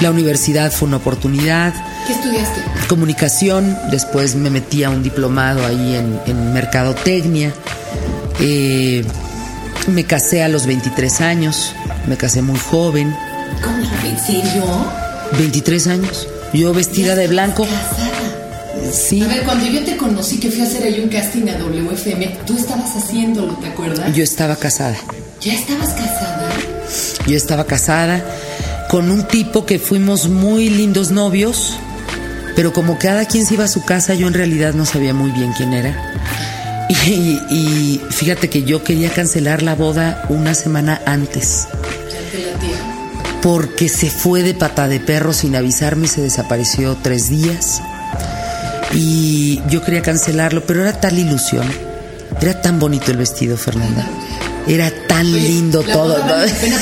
La 0.01 0.11
universidad 0.11 0.71
fue 0.71 0.87
una 0.87 0.97
oportunidad. 0.97 1.73
¿Qué 2.05 2.13
estudiaste? 2.13 2.61
Comunicación, 2.87 3.77
después 3.91 4.35
me 4.35 4.49
metí 4.49 4.83
a 4.83 4.89
un 4.89 5.03
diplomado 5.03 5.65
ahí 5.65 5.95
en, 5.95 6.19
en 6.25 6.53
mercadotecnia. 6.53 7.53
Eh, 8.39 9.05
me 9.87 10.03
casé 10.05 10.43
a 10.43 10.47
los 10.47 10.65
23 10.65 11.21
años, 11.21 11.73
me 12.07 12.17
casé 12.17 12.41
muy 12.41 12.59
joven. 12.59 13.15
¿Cómo? 13.63 13.77
¿En 14.05 14.19
serio? 14.19 14.63
23 15.37 15.87
años. 15.87 16.27
Yo 16.53 16.73
vestida 16.73 17.15
de 17.15 17.27
blanco. 17.27 17.65
Sí. 18.91 19.21
A 19.21 19.27
ver, 19.27 19.43
cuando 19.43 19.65
yo 19.65 19.83
te 19.83 19.95
conocí 19.97 20.39
que 20.39 20.51
fui 20.51 20.61
a 20.61 20.65
hacer 20.65 20.83
ahí 20.83 20.99
un 20.99 21.09
casting 21.09 21.47
a 21.47 21.57
WFM, 21.57 22.37
tú 22.45 22.57
estabas 22.57 22.95
haciéndolo, 22.95 23.53
¿te 23.55 23.67
acuerdas? 23.67 24.13
Yo 24.13 24.23
estaba 24.23 24.55
casada. 24.55 24.97
¿Ya 25.41 25.53
estabas 25.53 25.89
casada? 25.89 26.49
Yo 27.25 27.35
estaba 27.37 27.65
casada 27.65 28.23
con 28.89 29.09
un 29.09 29.23
tipo 29.23 29.65
que 29.65 29.79
fuimos 29.79 30.27
muy 30.27 30.69
lindos 30.69 31.11
novios, 31.11 31.73
pero 32.55 32.73
como 32.73 32.97
cada 32.97 33.25
quien 33.25 33.45
se 33.45 33.55
iba 33.55 33.65
a 33.65 33.69
su 33.69 33.83
casa, 33.83 34.13
yo 34.13 34.27
en 34.27 34.33
realidad 34.33 34.73
no 34.73 34.85
sabía 34.85 35.13
muy 35.13 35.31
bien 35.31 35.53
quién 35.53 35.73
era. 35.73 35.95
Y, 36.89 38.01
fíjate 38.09 38.49
que 38.49 38.63
yo 38.63 38.83
quería 38.83 39.09
cancelar 39.09 39.63
la 39.63 39.75
boda 39.75 40.25
una 40.29 40.53
semana 40.53 41.01
antes. 41.05 41.67
Porque 43.41 43.89
se 43.89 44.09
fue 44.09 44.43
de 44.43 44.53
pata 44.53 44.87
de 44.87 44.99
perro 44.99 45.33
sin 45.33 45.55
avisarme 45.55 46.05
y 46.05 46.09
se 46.09 46.21
desapareció 46.21 46.95
tres 47.01 47.29
días. 47.29 47.81
Y 48.93 49.61
yo 49.69 49.81
quería 49.83 50.01
cancelarlo, 50.01 50.63
pero 50.65 50.81
era 50.81 50.99
tal 50.99 51.17
ilusión. 51.17 51.67
Era 52.41 52.61
tan 52.61 52.79
bonito 52.79 53.11
el 53.11 53.17
vestido, 53.17 53.57
Fernanda. 53.57 54.07
Era 54.67 54.89
tan 55.07 55.29
lindo 55.31 55.83
La 55.85 55.93
todo. 55.93 56.17
la 56.17 56.45
pena 56.59 56.79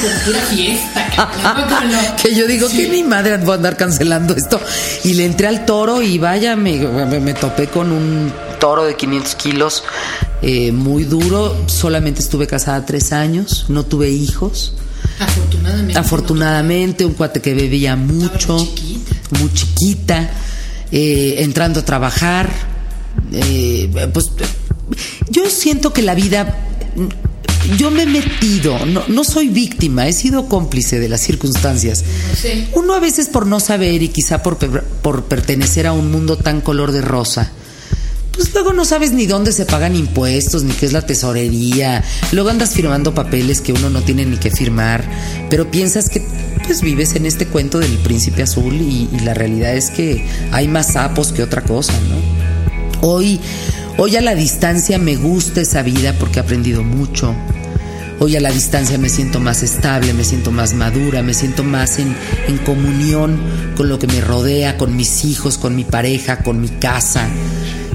fiesta. 0.50 1.08
cabrón. 1.16 1.66
¿Cómo 1.68 1.82
no? 1.92 2.16
que 2.22 2.36
yo 2.36 2.46
digo 2.48 2.68
que 2.70 2.88
mi 2.90 3.04
madre 3.04 3.38
va 3.38 3.54
a 3.54 3.58
andar 3.58 3.76
cancelando 3.78 4.36
esto. 4.36 4.60
Y 5.04 5.14
le 5.16 5.26
entré 5.26 5.48
al 5.48 5.66
toro 5.66 6.02
y 6.02 6.18
vaya, 6.20 6.56
me, 6.56 6.78
me- 6.78 7.20
me 7.20 7.34
topé 7.34 7.68
con 7.68 7.92
un 7.92 8.32
toro 8.60 8.84
de 8.86 8.96
500 8.96 9.36
kilos 9.36 9.84
eh, 10.44 10.72
muy 10.72 11.06
duro. 11.06 11.58
Solamente 11.68 12.22
estuve 12.22 12.46
casada 12.48 12.86
tres 12.86 13.12
años, 13.14 13.66
no 13.70 13.84
tuve 13.84 14.10
hijos. 14.10 14.74
Afortunadamente. 15.20 15.98
Afortunadamente, 16.00 17.06
un 17.06 17.14
cuate 17.14 17.42
que 17.42 17.54
bebía 17.56 17.96
mucho, 17.96 18.54
muy 18.58 18.66
chiquita. 18.76 19.16
muy 19.40 19.54
chiquita, 19.54 20.30
eh, 20.92 21.36
entrando 21.40 21.80
a 21.80 21.86
trabajar. 21.86 22.50
eh, 23.34 23.90
pues 24.14 24.28
yo 25.30 25.50
siento 25.50 25.94
que 25.94 26.02
la 26.02 26.14
vida, 26.16 26.58
yo 27.78 27.92
me 27.92 28.04
he 28.04 28.06
metido, 28.06 28.86
no, 28.86 29.04
no 29.08 29.24
soy 29.24 29.50
víctima, 29.50 30.08
he 30.08 30.14
sido 30.14 30.48
cómplice 30.48 31.00
de 31.00 31.10
las 31.10 31.22
circunstancias. 31.22 32.04
Sí. 32.36 32.68
Uno 32.74 32.94
a 32.94 33.00
veces 33.00 33.30
por 33.30 33.46
no 33.46 33.60
saber 33.60 34.02
y 34.02 34.10
quizá 34.10 34.42
por, 34.44 34.58
por 34.58 35.26
pertenecer 35.26 35.88
a 35.88 35.94
un 35.94 36.12
mundo 36.12 36.38
tan 36.38 36.62
color 36.62 36.92
de 36.92 37.02
rosa, 37.02 37.52
pues 38.34 38.54
luego 38.54 38.74
no 38.74 38.86
sabes 38.86 39.12
ni 39.12 39.26
dónde 39.26 39.52
se 39.52 39.66
pagan 39.66 39.96
impuestos, 39.96 40.64
ni 40.64 40.74
qué 40.74 40.86
es 40.86 40.94
la 40.94 41.06
tesorería. 41.06 42.04
Luego 42.32 42.50
andas 42.50 42.72
firmando 42.72 43.14
papeles 43.14 43.62
que 43.62 43.74
uno 43.74 43.90
no 43.90 44.02
tiene 44.02 44.26
ni 44.26 44.38
que 44.38 44.50
firmar, 44.50 45.04
pero 45.50 45.70
piensas 45.70 46.10
que 46.10 46.26
pues 46.66 46.82
vives 46.82 47.16
en 47.16 47.26
este 47.26 47.46
cuento 47.48 47.80
del 47.80 47.98
príncipe 48.00 48.44
azul 48.44 48.74
y, 48.74 49.10
y 49.12 49.20
la 49.20 49.34
realidad 49.34 49.76
es 49.76 49.90
que 49.92 50.26
hay 50.52 50.68
más 50.68 50.94
sapos 50.94 51.34
que 51.34 51.44
otra 51.44 51.62
cosa, 51.62 51.94
¿no? 52.10 53.08
Hoy, 53.08 53.40
hoy 53.98 54.16
a 54.16 54.22
la 54.22 54.36
distancia 54.36 54.98
me 54.98 55.16
gusta 55.16 55.62
esa 55.62 55.82
vida 55.84 56.14
porque 56.20 56.40
he 56.40 56.42
aprendido 56.42 56.84
mucho. 56.84 57.36
Hoy 58.20 58.36
a 58.36 58.40
la 58.40 58.52
distancia 58.52 59.00
me 59.00 59.10
siento 59.10 59.40
más 59.40 59.64
estable, 59.64 60.14
me 60.14 60.24
siento 60.24 60.52
más 60.52 60.74
madura, 60.74 61.24
me 61.24 61.34
siento 61.34 61.64
más 61.64 61.98
en, 61.98 62.16
en 62.48 62.58
comunión 62.60 63.40
con 63.76 63.90
lo 63.90 63.98
que 63.98 64.06
me 64.06 64.22
rodea, 64.22 64.78
con 64.78 64.96
mis 64.96 65.26
hijos, 65.26 65.58
con 65.58 65.76
mi 65.76 65.84
pareja, 65.84 66.44
con 66.44 66.62
mi 66.62 66.68
casa. 66.68 67.28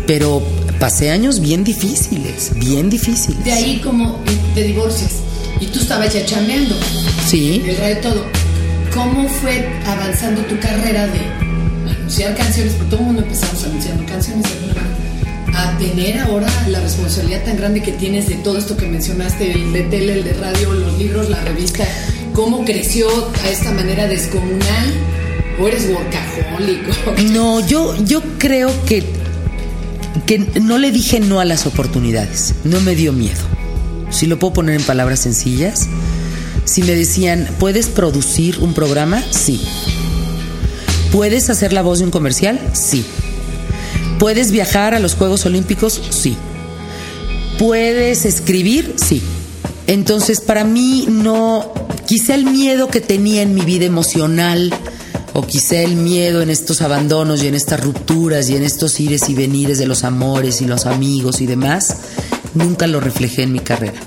Pero 0.07 0.43
pasé 0.81 1.11
años 1.11 1.41
bien 1.41 1.62
difíciles, 1.62 2.53
bien 2.57 2.91
difíciles. 2.91 3.45
De 3.45 3.53
ahí 3.53 3.81
como 3.85 4.21
te 4.55 4.65
divorcias 4.65 5.12
y 5.61 5.67
tú 5.67 5.79
estabas 5.79 6.12
ya 6.12 6.25
chameando. 6.25 6.75
Sí. 7.26 7.62
El 7.67 7.76
de 7.76 7.97
todo. 7.97 8.25
¿Cómo 8.95 9.29
fue 9.29 9.69
avanzando 9.87 10.43
tu 10.43 10.59
carrera 10.59 11.07
de 11.07 11.21
anunciar 11.93 12.35
canciones? 12.37 12.73
Porque 12.75 12.91
todo 12.91 13.00
el 13.00 13.07
mundo 13.07 13.23
empezamos 13.23 13.62
anunciando 13.65 14.05
canciones 14.07 14.45
de 14.45 15.06
A 15.57 15.79
tener 15.79 16.19
ahora 16.19 16.47
la 16.69 16.81
responsabilidad 16.81 17.43
tan 17.45 17.57
grande 17.57 17.83
que 17.83 17.93
tienes 17.93 18.29
de 18.29 18.35
todo 18.35 18.59
esto 18.59 18.77
que 18.77 18.87
mencionaste, 18.87 19.53
el 19.53 19.73
de 19.73 19.85
tele, 19.85 20.13
el 20.13 20.25
de 20.25 20.35
radio, 20.35 20.75
los 20.75 20.99
libros, 20.99 21.31
la 21.31 21.41
revista. 21.41 21.83
¿Cómo 22.35 22.63
creció 22.67 23.09
a 23.43 23.49
esta 23.49 23.73
manera 23.73 24.07
descomunal? 24.07 24.93
¿O 25.59 25.67
eres 25.67 25.89
workaholic? 25.89 27.31
No, 27.33 27.67
yo, 27.67 27.97
yo 28.05 28.21
creo 28.37 28.71
que, 28.85 29.03
que 30.27 30.41
no 30.61 30.77
le 30.77 30.93
dije 30.93 31.21
no 31.21 31.41
a 31.41 31.47
las 31.47 31.65
oportunidades. 31.65 32.55
No 32.65 32.79
me 32.81 32.95
dio 32.95 33.15
miedo. 33.15 33.41
Si 34.11 34.27
lo 34.27 34.39
puedo 34.39 34.53
poner 34.53 34.75
en 34.75 34.83
palabras 34.83 35.21
sencillas. 35.21 35.89
Si 36.67 36.83
me 36.83 36.95
decían, 36.95 37.49
¿puedes 37.59 37.87
producir 37.87 38.59
un 38.59 38.75
programa? 38.75 39.23
Sí. 39.31 39.63
¿Puedes 41.13 41.49
hacer 41.49 41.73
la 41.73 41.81
voz 41.81 42.01
de 42.01 42.05
un 42.05 42.11
comercial? 42.11 42.61
Sí. 42.75 43.07
¿Puedes 44.18 44.50
viajar 44.50 44.94
a 44.94 44.99
los 44.99 45.14
Juegos 45.14 45.44
Olímpicos? 45.46 46.00
Sí. 46.11 46.37
¿Puedes 47.58 48.25
escribir? 48.25 48.94
Sí. 48.96 49.23
Entonces, 49.87 50.40
para 50.40 50.64
mí 50.64 51.06
no, 51.08 51.73
quizá 52.06 52.35
el 52.35 52.44
miedo 52.44 52.88
que 52.88 53.00
tenía 53.00 53.42
en 53.42 53.54
mi 53.54 53.62
vida 53.62 53.85
emocional, 53.85 54.73
o 55.37 55.42
quizá 55.42 55.76
el 55.82 55.96
miedo 55.96 56.40
en 56.40 56.49
estos 56.49 56.80
abandonos 56.80 57.42
y 57.42 57.49
en 57.49 57.54
estas 57.54 57.80
rupturas 57.80 58.49
y 58.49 58.56
en 58.56 58.62
estos 58.62 58.99
ires 59.00 59.28
y 59.28 59.35
venires 59.35 59.76
de 59.76 59.85
los 59.85 60.02
amores 60.02 60.62
y 60.62 60.64
los 60.64 60.87
amigos 60.87 61.42
y 61.42 61.46
demás, 61.46 61.96
nunca 62.54 62.87
lo 62.87 63.00
reflejé 63.00 63.42
en 63.42 63.52
mi 63.52 63.58
carrera. 63.58 64.00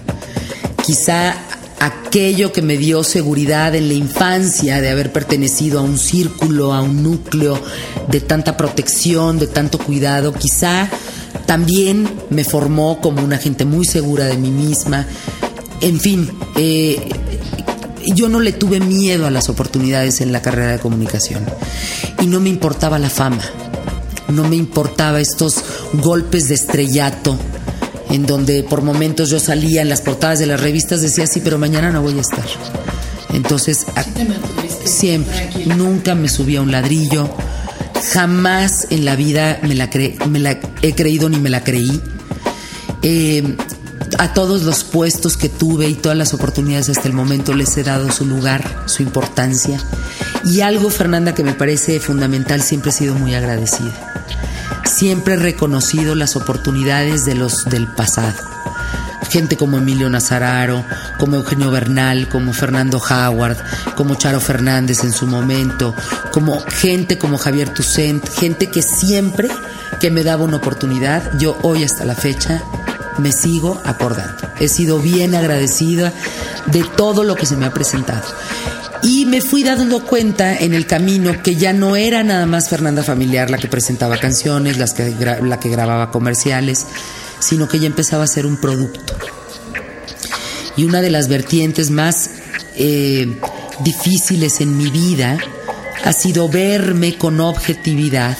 Quizá 0.83 1.35
aquello 1.79 2.51
que 2.51 2.61
me 2.61 2.77
dio 2.77 3.03
seguridad 3.03 3.75
en 3.75 3.87
la 3.87 3.93
infancia 3.93 4.81
de 4.81 4.89
haber 4.89 5.11
pertenecido 5.11 5.79
a 5.79 5.81
un 5.81 5.97
círculo, 5.97 6.73
a 6.73 6.81
un 6.81 7.03
núcleo 7.03 7.59
de 8.09 8.21
tanta 8.21 8.57
protección, 8.57 9.39
de 9.39 9.47
tanto 9.47 9.77
cuidado, 9.77 10.33
quizá 10.33 10.89
también 11.45 12.09
me 12.29 12.43
formó 12.43 12.99
como 13.01 13.23
una 13.23 13.37
gente 13.37 13.65
muy 13.65 13.85
segura 13.85 14.25
de 14.25 14.37
mí 14.37 14.51
misma. 14.51 15.07
En 15.81 15.99
fin, 15.99 16.29
eh, 16.57 17.09
yo 18.05 18.29
no 18.29 18.39
le 18.39 18.51
tuve 18.51 18.79
miedo 18.79 19.25
a 19.25 19.31
las 19.31 19.49
oportunidades 19.49 20.21
en 20.21 20.31
la 20.31 20.41
carrera 20.41 20.73
de 20.73 20.79
comunicación 20.79 21.45
y 22.21 22.27
no 22.27 22.39
me 22.39 22.49
importaba 22.49 22.99
la 22.99 23.09
fama, 23.09 23.41
no 24.27 24.47
me 24.47 24.55
importaba 24.55 25.21
estos 25.21 25.63
golpes 25.93 26.49
de 26.49 26.55
estrellato 26.55 27.37
en 28.09 28.25
donde 28.25 28.63
por 28.63 28.81
momentos 28.81 29.29
yo 29.29 29.39
salía 29.39 29.81
en 29.81 29.89
las 29.89 30.01
portadas 30.01 30.39
de 30.39 30.45
las 30.47 30.59
revistas, 30.59 31.01
decía 31.01 31.27
sí, 31.27 31.41
pero 31.43 31.57
mañana 31.59 31.91
no 31.91 32.01
voy 32.01 32.17
a 32.17 32.21
estar. 32.21 32.45
Entonces, 33.33 33.85
a- 33.95 34.03
siempre, 34.85 35.49
nunca 35.77 36.15
me 36.15 36.27
subí 36.29 36.55
a 36.55 36.61
un 36.61 36.71
ladrillo, 36.71 37.29
jamás 38.13 38.87
en 38.89 39.05
la 39.05 39.15
vida 39.15 39.59
me 39.61 39.75
la, 39.75 39.89
cre- 39.89 40.23
me 40.25 40.39
la 40.39 40.59
he 40.81 40.95
creído 40.95 41.29
ni 41.29 41.37
me 41.37 41.49
la 41.49 41.63
creí. 41.63 42.01
Eh, 43.03 43.55
a 44.17 44.33
todos 44.33 44.63
los 44.63 44.83
puestos 44.83 45.37
que 45.37 45.49
tuve 45.49 45.87
y 45.87 45.93
todas 45.93 46.17
las 46.17 46.33
oportunidades 46.33 46.89
hasta 46.89 47.07
el 47.07 47.13
momento 47.13 47.53
les 47.53 47.77
he 47.77 47.83
dado 47.83 48.11
su 48.11 48.25
lugar, 48.25 48.83
su 48.87 49.03
importancia. 49.03 49.79
Y 50.45 50.61
algo, 50.61 50.89
Fernanda, 50.89 51.35
que 51.35 51.43
me 51.43 51.53
parece 51.53 51.99
fundamental, 51.99 52.61
siempre 52.63 52.89
he 52.89 52.93
sido 52.93 53.13
muy 53.13 53.35
agradecida. 53.35 54.08
Siempre 54.99 55.35
he 55.35 55.37
reconocido 55.37 56.13
las 56.13 56.35
oportunidades 56.35 57.23
de 57.23 57.33
los 57.33 57.63
del 57.63 57.87
pasado. 57.87 58.35
Gente 59.29 59.55
como 59.55 59.77
Emilio 59.77 60.09
Nazararo, 60.09 60.83
como 61.17 61.37
Eugenio 61.37 61.71
Bernal, 61.71 62.27
como 62.27 62.51
Fernando 62.51 62.97
Howard, 62.97 63.55
como 63.95 64.15
Charo 64.15 64.41
Fernández 64.41 65.05
en 65.05 65.13
su 65.13 65.25
momento, 65.25 65.95
como 66.33 66.59
gente 66.67 67.17
como 67.17 67.37
Javier 67.37 67.69
Tucent, 67.69 68.27
gente 68.27 68.67
que 68.67 68.81
siempre 68.81 69.47
que 70.01 70.11
me 70.11 70.25
daba 70.25 70.43
una 70.43 70.57
oportunidad, 70.57 71.31
yo 71.39 71.57
hoy 71.61 71.85
hasta 71.85 72.03
la 72.03 72.15
fecha 72.15 72.61
me 73.19 73.31
sigo 73.31 73.81
acordando. 73.85 74.49
He 74.59 74.67
sido 74.67 74.99
bien 74.99 75.33
agradecida 75.33 76.11
de 76.65 76.83
todo 76.83 77.23
lo 77.23 77.35
que 77.35 77.45
se 77.45 77.55
me 77.55 77.65
ha 77.65 77.71
presentado. 77.71 78.27
Y 79.01 79.25
me 79.25 79.41
fui 79.41 79.63
dando 79.63 80.03
cuenta 80.05 80.57
en 80.57 80.73
el 80.73 80.85
camino 80.85 81.41
que 81.41 81.55
ya 81.55 81.71
no 81.71 81.95
era 81.95 82.23
nada 82.23 82.45
más 82.45 82.69
Fernanda 82.69 83.01
Familiar 83.03 83.49
la 83.49 83.57
que 83.57 83.67
presentaba 83.67 84.17
canciones, 84.17 84.77
las 84.77 84.93
que 84.93 85.15
la 85.41 85.59
que 85.59 85.69
grababa 85.69 86.11
comerciales, 86.11 86.85
sino 87.39 87.67
que 87.67 87.79
ya 87.79 87.87
empezaba 87.87 88.25
a 88.25 88.27
ser 88.27 88.45
un 88.45 88.57
producto. 88.57 89.15
Y 90.75 90.83
una 90.83 91.01
de 91.01 91.11
las 91.11 91.27
vertientes 91.27 91.91
más 91.91 92.29
eh, 92.75 93.39
difíciles 93.81 94.61
en 94.61 94.77
mi 94.77 94.89
vida 94.89 95.37
ha 96.03 96.13
sido 96.13 96.49
verme 96.49 97.17
con 97.17 97.39
objetividad 97.39 98.37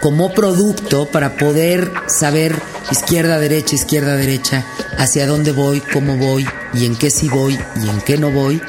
como 0.00 0.32
producto 0.32 1.06
para 1.06 1.36
poder 1.36 1.90
saber 2.06 2.54
izquierda, 2.90 3.38
derecha, 3.38 3.74
izquierda, 3.74 4.16
derecha, 4.16 4.64
hacia 4.98 5.26
dónde 5.26 5.52
voy, 5.52 5.80
cómo 5.80 6.16
voy 6.16 6.46
y 6.74 6.84
en 6.84 6.96
qué 6.96 7.10
sí 7.10 7.28
voy 7.28 7.58
y 7.82 7.88
en 7.88 8.00
qué 8.02 8.16
no 8.18 8.30
voy. 8.30 8.60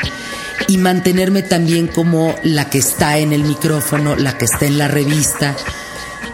Y 0.67 0.77
mantenerme 0.77 1.43
también 1.43 1.87
como 1.87 2.35
la 2.43 2.69
que 2.69 2.79
está 2.79 3.17
en 3.19 3.31
el 3.31 3.43
micrófono, 3.43 4.15
la 4.15 4.37
que 4.37 4.45
está 4.45 4.65
en 4.65 4.77
la 4.77 4.87
revista, 4.87 5.55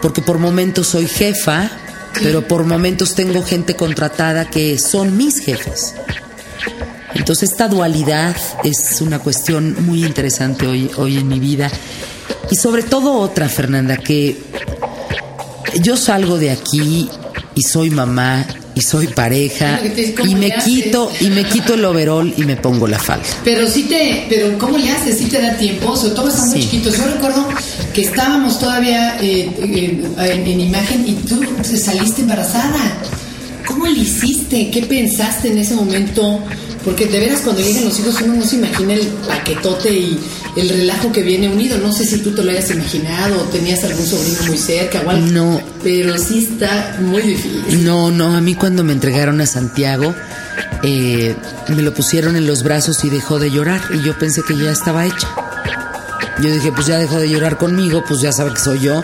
porque 0.02 0.22
por 0.22 0.38
momentos 0.38 0.88
soy 0.88 1.06
jefa, 1.06 1.70
pero 2.22 2.46
por 2.46 2.64
momentos 2.64 3.14
tengo 3.14 3.42
gente 3.42 3.76
contratada 3.76 4.50
que 4.50 4.78
son 4.78 5.16
mis 5.16 5.40
jefes. 5.40 5.94
Entonces 7.14 7.50
esta 7.50 7.68
dualidad 7.68 8.36
es 8.64 9.00
una 9.00 9.18
cuestión 9.20 9.76
muy 9.86 10.04
interesante 10.04 10.66
hoy, 10.66 10.90
hoy 10.96 11.18
en 11.18 11.28
mi 11.28 11.38
vida. 11.38 11.70
Y 12.50 12.56
sobre 12.56 12.82
todo 12.82 13.18
otra, 13.18 13.48
Fernanda, 13.48 13.96
que 13.96 14.36
yo 15.80 15.96
salgo 15.96 16.38
de 16.38 16.50
aquí 16.50 17.08
y 17.54 17.62
soy 17.62 17.90
mamá 17.90 18.44
y 18.74 18.80
soy 18.80 19.08
pareja 19.08 19.80
y 20.24 20.34
me 20.34 20.50
quito 20.56 21.10
y 21.20 21.30
me 21.30 21.44
quito 21.44 21.74
el 21.74 21.84
overol 21.84 22.32
y 22.36 22.44
me 22.44 22.56
pongo 22.56 22.86
la 22.86 22.98
falda. 22.98 23.24
Pero 23.44 23.68
sí 23.68 23.84
te, 23.84 24.26
pero 24.28 24.58
¿cómo 24.58 24.78
le 24.78 24.90
haces? 24.90 25.18
¿Sí 25.18 25.26
te 25.26 25.40
da 25.40 25.56
tiempo? 25.56 25.96
Sobre 25.96 26.14
todo 26.14 26.28
están 26.28 26.48
muy 26.48 26.60
chiquitos. 26.60 26.96
Yo 26.96 27.06
recuerdo 27.06 27.46
que 27.92 28.02
estábamos 28.02 28.58
todavía 28.58 29.16
eh, 29.20 29.50
eh, 29.58 30.02
en, 30.18 30.46
en, 30.46 30.60
imagen 30.60 31.04
y 31.06 31.12
tú 31.12 31.40
saliste 31.76 32.22
embarazada. 32.22 32.98
¿Cómo 33.66 33.86
le 33.86 34.00
hiciste? 34.00 34.70
¿Qué 34.70 34.82
pensaste 34.82 35.48
en 35.48 35.58
ese 35.58 35.74
momento? 35.74 36.40
Porque 36.84 37.06
de 37.06 37.18
veras 37.18 37.40
cuando 37.40 37.62
llegan 37.62 37.84
los 37.84 37.98
hijos 37.98 38.20
uno 38.22 38.34
no 38.34 38.44
se 38.44 38.56
imagina 38.56 38.94
el 38.94 39.06
paquetote 39.26 39.90
y 39.90 40.20
el 40.56 40.68
relajo 40.68 41.10
que 41.12 41.22
viene 41.22 41.48
unido. 41.48 41.78
No 41.78 41.92
sé 41.92 42.04
si 42.04 42.18
tú 42.18 42.32
te 42.34 42.42
lo 42.42 42.50
hayas 42.50 42.70
imaginado 42.70 43.40
o 43.40 43.44
tenías 43.44 43.82
algún 43.84 44.06
sobrino 44.06 44.42
muy 44.46 44.58
cerca 44.58 45.00
o 45.04 45.10
algo. 45.10 45.26
No. 45.26 45.60
Pero 45.82 46.18
sí 46.18 46.44
está 46.44 46.96
muy 47.00 47.22
difícil. 47.22 47.84
No, 47.84 48.10
no. 48.10 48.36
A 48.36 48.40
mí 48.40 48.54
cuando 48.54 48.84
me 48.84 48.92
entregaron 48.92 49.40
a 49.40 49.46
Santiago, 49.46 50.14
eh, 50.82 51.34
me 51.68 51.82
lo 51.82 51.94
pusieron 51.94 52.36
en 52.36 52.46
los 52.46 52.62
brazos 52.62 53.02
y 53.04 53.10
dejó 53.10 53.38
de 53.38 53.50
llorar. 53.50 53.80
Y 53.94 54.02
yo 54.02 54.18
pensé 54.18 54.42
que 54.42 54.56
ya 54.56 54.70
estaba 54.70 55.06
hecha. 55.06 55.28
Yo 56.40 56.52
dije, 56.52 56.72
pues 56.72 56.86
ya 56.86 56.98
dejó 56.98 57.18
de 57.18 57.28
llorar 57.28 57.58
conmigo, 57.58 58.04
pues 58.06 58.20
ya 58.20 58.32
sabe 58.32 58.52
que 58.52 58.60
soy 58.60 58.80
yo, 58.80 59.02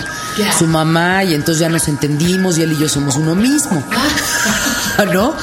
su 0.58 0.66
mamá, 0.66 1.22
y 1.22 1.34
entonces 1.34 1.60
ya 1.60 1.68
nos 1.68 1.86
entendimos 1.86 2.58
y 2.58 2.62
él 2.62 2.72
y 2.72 2.78
yo 2.78 2.88
somos 2.88 3.16
uno 3.16 3.36
mismo. 3.36 3.84
¿No? 5.12 5.34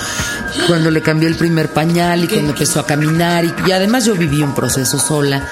Cuando 0.68 0.92
le 0.92 1.02
cambié 1.02 1.28
el 1.28 1.36
primer 1.36 1.72
pañal 1.72 2.24
y 2.24 2.28
cuando 2.28 2.52
empezó 2.52 2.80
a 2.80 2.86
caminar 2.86 3.46
y, 3.46 3.72
además 3.72 4.06
yo 4.06 4.16
viví 4.16 4.42
un 4.42 4.56
proceso 4.56 5.00
sola 5.00 5.48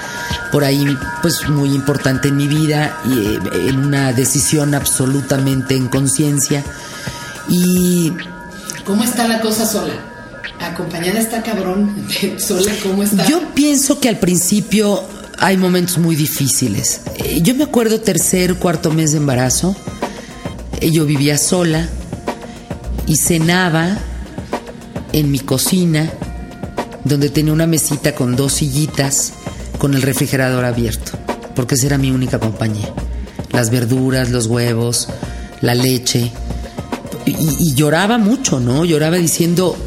por 0.51 0.63
ahí 0.63 0.85
pues 1.21 1.47
muy 1.50 1.74
importante 1.74 2.29
en 2.29 2.38
mi 2.38 2.47
vida 2.47 2.97
y 3.05 3.35
eh, 3.35 3.39
en 3.69 3.79
una 3.79 4.13
decisión 4.13 4.74
absolutamente 4.74 5.75
en 5.75 5.88
conciencia. 5.88 6.63
Y 7.47 8.13
¿cómo 8.83 9.03
está 9.03 9.27
la 9.27 9.41
cosa 9.41 9.65
sola? 9.65 9.93
acompañada 10.59 11.19
está 11.19 11.43
cabrón 11.43 12.07
sola 12.38 12.71
cómo 12.81 13.03
está 13.03 13.27
yo 13.27 13.41
pienso 13.53 14.00
que 14.00 14.07
al 14.07 14.17
principio 14.17 15.03
hay 15.38 15.57
momentos 15.57 15.97
muy 15.97 16.15
difíciles. 16.15 17.01
Eh, 17.17 17.41
yo 17.41 17.55
me 17.55 17.65
acuerdo 17.65 18.00
tercer 18.00 18.55
cuarto 18.55 18.91
mes 18.91 19.12
de 19.12 19.17
embarazo 19.17 19.75
eh, 20.79 20.91
yo 20.91 21.05
vivía 21.05 21.38
sola 21.38 21.88
y 23.07 23.17
cenaba 23.17 23.97
en 25.15 25.31
mi 25.31 25.39
cocina, 25.39 26.12
donde 27.05 27.29
tenía 27.29 27.53
una 27.53 27.67
mesita 27.67 28.13
con 28.15 28.36
dos 28.36 28.55
sillitas, 28.55 29.31
con 29.77 29.93
el 29.93 30.01
refrigerador 30.01 30.65
abierto, 30.65 31.13
porque 31.55 31.75
esa 31.75 31.86
era 31.86 31.98
mi 31.98 32.12
única 32.12 32.38
compañía. 32.38 32.93
Las 33.51 33.69
verduras, 33.69 34.29
los 34.29 34.48
huevos, 34.48 35.07
la 35.62 35.74
leche. 35.74 36.34
Y, 37.25 37.74
lloraba 37.75 38.17
mucho, 38.17 38.60
¿no? 38.60 38.84
Lloraba 38.84 39.15
diciendo, 39.15 39.77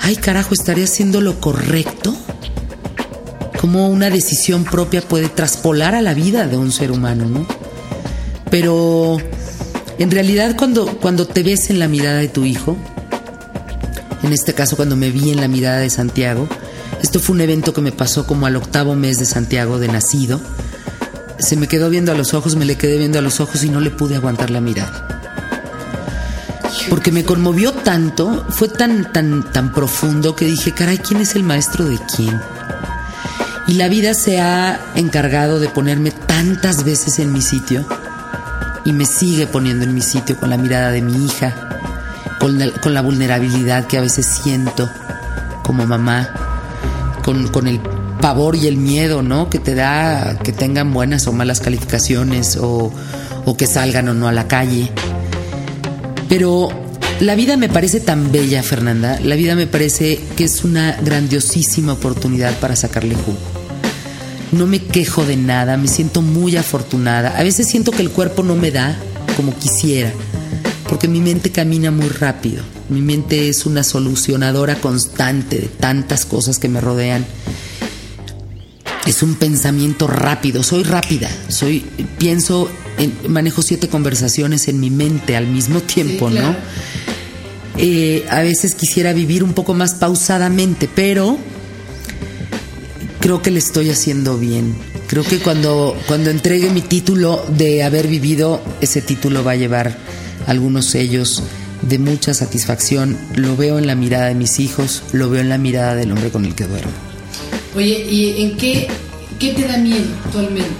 ay 0.00 0.14
carajo, 0.14 0.54
¿estaré 0.54 0.84
haciendo 0.84 1.20
lo 1.20 1.40
correcto? 1.40 2.14
¿Cómo 3.60 3.88
una 3.88 4.10
decisión 4.10 4.62
propia 4.62 5.02
puede 5.02 5.28
traspolar 5.28 5.96
a 5.96 6.02
la 6.02 6.14
vida 6.14 6.46
de 6.46 6.56
un 6.56 6.70
ser 6.70 6.92
humano, 6.92 7.24
¿no? 7.24 7.46
Pero 8.48 9.16
en 9.98 10.10
realidad 10.12 10.54
cuando, 10.56 10.86
cuando 10.98 11.26
te 11.26 11.42
ves 11.42 11.68
en 11.68 11.80
la 11.80 11.88
mirada 11.88 12.18
de 12.18 12.28
tu 12.28 12.44
hijo, 12.44 12.76
en 14.26 14.32
este 14.32 14.54
caso 14.54 14.76
cuando 14.76 14.96
me 14.96 15.10
vi 15.10 15.30
en 15.30 15.40
la 15.40 15.48
mirada 15.48 15.78
de 15.78 15.88
Santiago. 15.88 16.48
Esto 17.00 17.20
fue 17.20 17.34
un 17.34 17.40
evento 17.40 17.72
que 17.72 17.80
me 17.80 17.92
pasó 17.92 18.26
como 18.26 18.46
al 18.46 18.56
octavo 18.56 18.94
mes 18.94 19.18
de 19.18 19.24
Santiago 19.24 19.78
de 19.78 19.88
nacido. 19.88 20.40
Se 21.38 21.56
me 21.56 21.68
quedó 21.68 21.90
viendo 21.90 22.12
a 22.12 22.14
los 22.14 22.34
ojos, 22.34 22.56
me 22.56 22.64
le 22.64 22.76
quedé 22.76 22.98
viendo 22.98 23.18
a 23.18 23.22
los 23.22 23.40
ojos 23.40 23.62
y 23.62 23.70
no 23.70 23.80
le 23.80 23.90
pude 23.90 24.16
aguantar 24.16 24.50
la 24.50 24.60
mirada. 24.60 25.06
Porque 26.90 27.12
me 27.12 27.24
conmovió 27.24 27.72
tanto, 27.72 28.44
fue 28.48 28.68
tan, 28.68 29.12
tan, 29.12 29.50
tan 29.52 29.72
profundo 29.72 30.34
que 30.34 30.44
dije, 30.44 30.72
caray, 30.72 30.98
¿quién 30.98 31.20
es 31.20 31.36
el 31.36 31.42
maestro 31.42 31.84
de 31.84 31.98
quién? 32.14 32.40
Y 33.68 33.74
la 33.74 33.88
vida 33.88 34.14
se 34.14 34.40
ha 34.40 34.80
encargado 34.94 35.60
de 35.60 35.68
ponerme 35.68 36.10
tantas 36.10 36.84
veces 36.84 37.18
en 37.18 37.32
mi 37.32 37.42
sitio 37.42 37.86
y 38.84 38.92
me 38.92 39.06
sigue 39.06 39.46
poniendo 39.46 39.84
en 39.84 39.94
mi 39.94 40.02
sitio 40.02 40.36
con 40.36 40.50
la 40.50 40.56
mirada 40.56 40.90
de 40.90 41.02
mi 41.02 41.24
hija, 41.26 41.75
con 42.80 42.94
la, 42.94 43.02
vulnerabilidad 43.02 43.86
que 43.86 43.98
a 43.98 44.00
veces 44.00 44.26
siento 44.26 44.88
como 45.64 45.84
mamá, 45.84 46.30
con, 47.24 47.66
el 47.66 47.80
pavor 48.20 48.54
y 48.54 48.68
el 48.68 48.76
miedo, 48.76 49.22
¿no? 49.22 49.50
Que 49.50 49.58
te 49.58 49.74
da 49.74 50.38
que 50.38 50.52
tengan 50.52 50.92
buenas 50.92 51.26
o 51.26 51.32
malas 51.32 51.60
calificaciones 51.60 52.56
o, 52.56 52.92
o 53.44 53.56
que 53.56 53.66
salgan 53.66 54.08
o 54.08 54.14
no 54.14 54.28
a 54.28 54.32
la 54.32 54.46
calle. 54.46 54.90
Pero 56.28 56.68
la 57.20 57.34
vida 57.34 57.56
me 57.56 57.68
parece 57.68 57.98
tan 57.98 58.30
bella, 58.30 58.62
Fernanda. 58.62 59.18
La 59.20 59.34
vida 59.34 59.56
me 59.56 59.66
parece 59.66 60.20
que 60.36 60.44
es 60.44 60.62
una 60.62 60.96
grandiosísima 61.02 61.94
oportunidad 61.94 62.54
para 62.60 62.76
sacarle 62.76 63.16
jugo. 63.16 63.38
No 64.52 64.66
me 64.66 64.78
quejo 64.78 65.24
de 65.24 65.36
nada, 65.36 65.76
me 65.76 65.88
siento 65.88 66.22
muy 66.22 66.56
afortunada. 66.56 67.36
A 67.36 67.42
veces 67.42 67.66
siento 67.66 67.90
que 67.90 68.02
el 68.02 68.10
cuerpo 68.10 68.44
no 68.44 68.54
me 68.54 68.70
da 68.70 68.96
como 69.36 69.52
quisiera 69.54 70.12
porque 70.88 71.08
mi 71.08 71.20
mente 71.20 71.50
camina 71.50 71.90
muy 71.90 72.08
rápido. 72.08 72.62
Mi 72.88 73.00
mente 73.00 73.48
es 73.48 73.66
una 73.66 73.82
solucionadora 73.82 74.76
constante 74.76 75.58
de 75.58 75.66
tantas 75.66 76.24
cosas 76.24 76.58
que 76.58 76.68
me 76.68 76.80
rodean. 76.80 77.26
Es 79.06 79.22
un 79.22 79.36
pensamiento 79.36 80.06
rápido, 80.06 80.62
soy 80.62 80.82
rápida, 80.82 81.30
soy 81.48 81.84
pienso, 82.18 82.68
manejo 83.28 83.62
siete 83.62 83.88
conversaciones 83.88 84.66
en 84.66 84.80
mi 84.80 84.90
mente 84.90 85.36
al 85.36 85.46
mismo 85.46 85.80
tiempo, 85.80 86.28
¿no? 86.28 86.56
Eh, 87.78 88.24
a 88.30 88.40
veces 88.40 88.74
quisiera 88.74 89.12
vivir 89.12 89.44
un 89.44 89.52
poco 89.52 89.74
más 89.74 89.94
pausadamente, 89.94 90.88
pero 90.92 91.38
creo 93.20 93.42
que 93.42 93.50
le 93.50 93.58
estoy 93.58 93.90
haciendo 93.90 94.38
bien. 94.38 94.74
Creo 95.06 95.22
que 95.22 95.38
cuando, 95.38 95.96
cuando 96.08 96.30
entregue 96.30 96.70
mi 96.70 96.80
título 96.80 97.44
de 97.56 97.84
haber 97.84 98.08
vivido, 98.08 98.60
ese 98.80 99.02
título 99.02 99.44
va 99.44 99.52
a 99.52 99.56
llevar 99.56 99.96
algunos 100.46 100.86
sellos 100.86 101.42
de 101.82 101.98
mucha 101.98 102.34
satisfacción. 102.34 103.16
Lo 103.34 103.56
veo 103.56 103.78
en 103.78 103.86
la 103.86 103.94
mirada 103.94 104.26
de 104.26 104.34
mis 104.34 104.58
hijos, 104.60 105.02
lo 105.12 105.30
veo 105.30 105.40
en 105.40 105.48
la 105.48 105.58
mirada 105.58 105.94
del 105.94 106.12
hombre 106.12 106.30
con 106.30 106.44
el 106.44 106.54
que 106.54 106.64
duermo. 106.64 106.92
Oye, 107.74 108.06
¿y 108.08 108.42
en 108.42 108.56
qué, 108.56 108.88
qué 109.38 109.52
te 109.52 109.66
da 109.66 109.76
miedo 109.76 110.06
actualmente? 110.24 110.70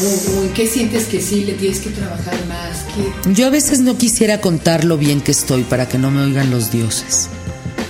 ¿O, 0.00 0.42
en 0.44 0.52
qué 0.52 0.66
sientes 0.66 1.06
que 1.06 1.20
sí 1.20 1.44
le 1.44 1.54
tienes 1.54 1.80
que 1.80 1.90
trabajar 1.90 2.34
más? 2.46 3.36
Yo 3.36 3.46
a 3.46 3.50
veces 3.50 3.80
no 3.80 3.98
quisiera 3.98 4.40
contar 4.40 4.84
lo 4.84 4.96
bien 4.96 5.20
que 5.20 5.32
estoy 5.32 5.64
para 5.64 5.88
que 5.88 5.98
no 5.98 6.10
me 6.10 6.22
oigan 6.22 6.50
los 6.50 6.70
dioses. 6.70 7.28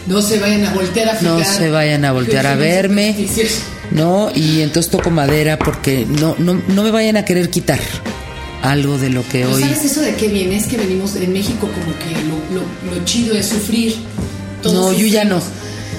No 0.07 0.23
se 0.23 0.39
vayan 0.39 0.65
a 0.65 0.73
voltear 0.73 1.11
a 1.11 1.17
fijar. 1.17 1.39
No 1.39 1.45
se 1.45 1.71
vayan 1.71 2.07
a 2.07 2.13
voltear 2.13 2.47
a 2.47 2.57
verme. 2.57 3.15
No, 3.91 4.31
y 4.35 4.63
entonces 4.63 4.91
toco 4.91 5.11
madera 5.11 5.59
porque 5.59 6.07
no, 6.07 6.35
no, 6.39 6.55
no 6.69 6.83
me 6.83 6.91
vayan 6.91 7.19
a 7.19 7.25
querer 7.27 7.51
quitar 7.51 7.81
algo 8.63 8.99
de 8.99 9.11
lo 9.11 9.27
que 9.29 9.47
hoy... 9.47 9.63
¿Sabes 9.63 9.85
eso 9.85 10.01
de 10.01 10.15
qué 10.15 10.29
viene? 10.29 10.57
Es 10.57 10.67
que 10.67 10.77
venimos 10.77 11.17
en 11.17 11.33
México 11.33 11.69
como 11.69 11.99
que 11.99 12.95
lo, 12.95 13.05
chido 13.05 13.35
es 13.35 13.47
sufrir. 13.47 13.95
no, 14.65 14.93
yo 14.93 15.07
ya 15.07 15.25
no. 15.25 15.41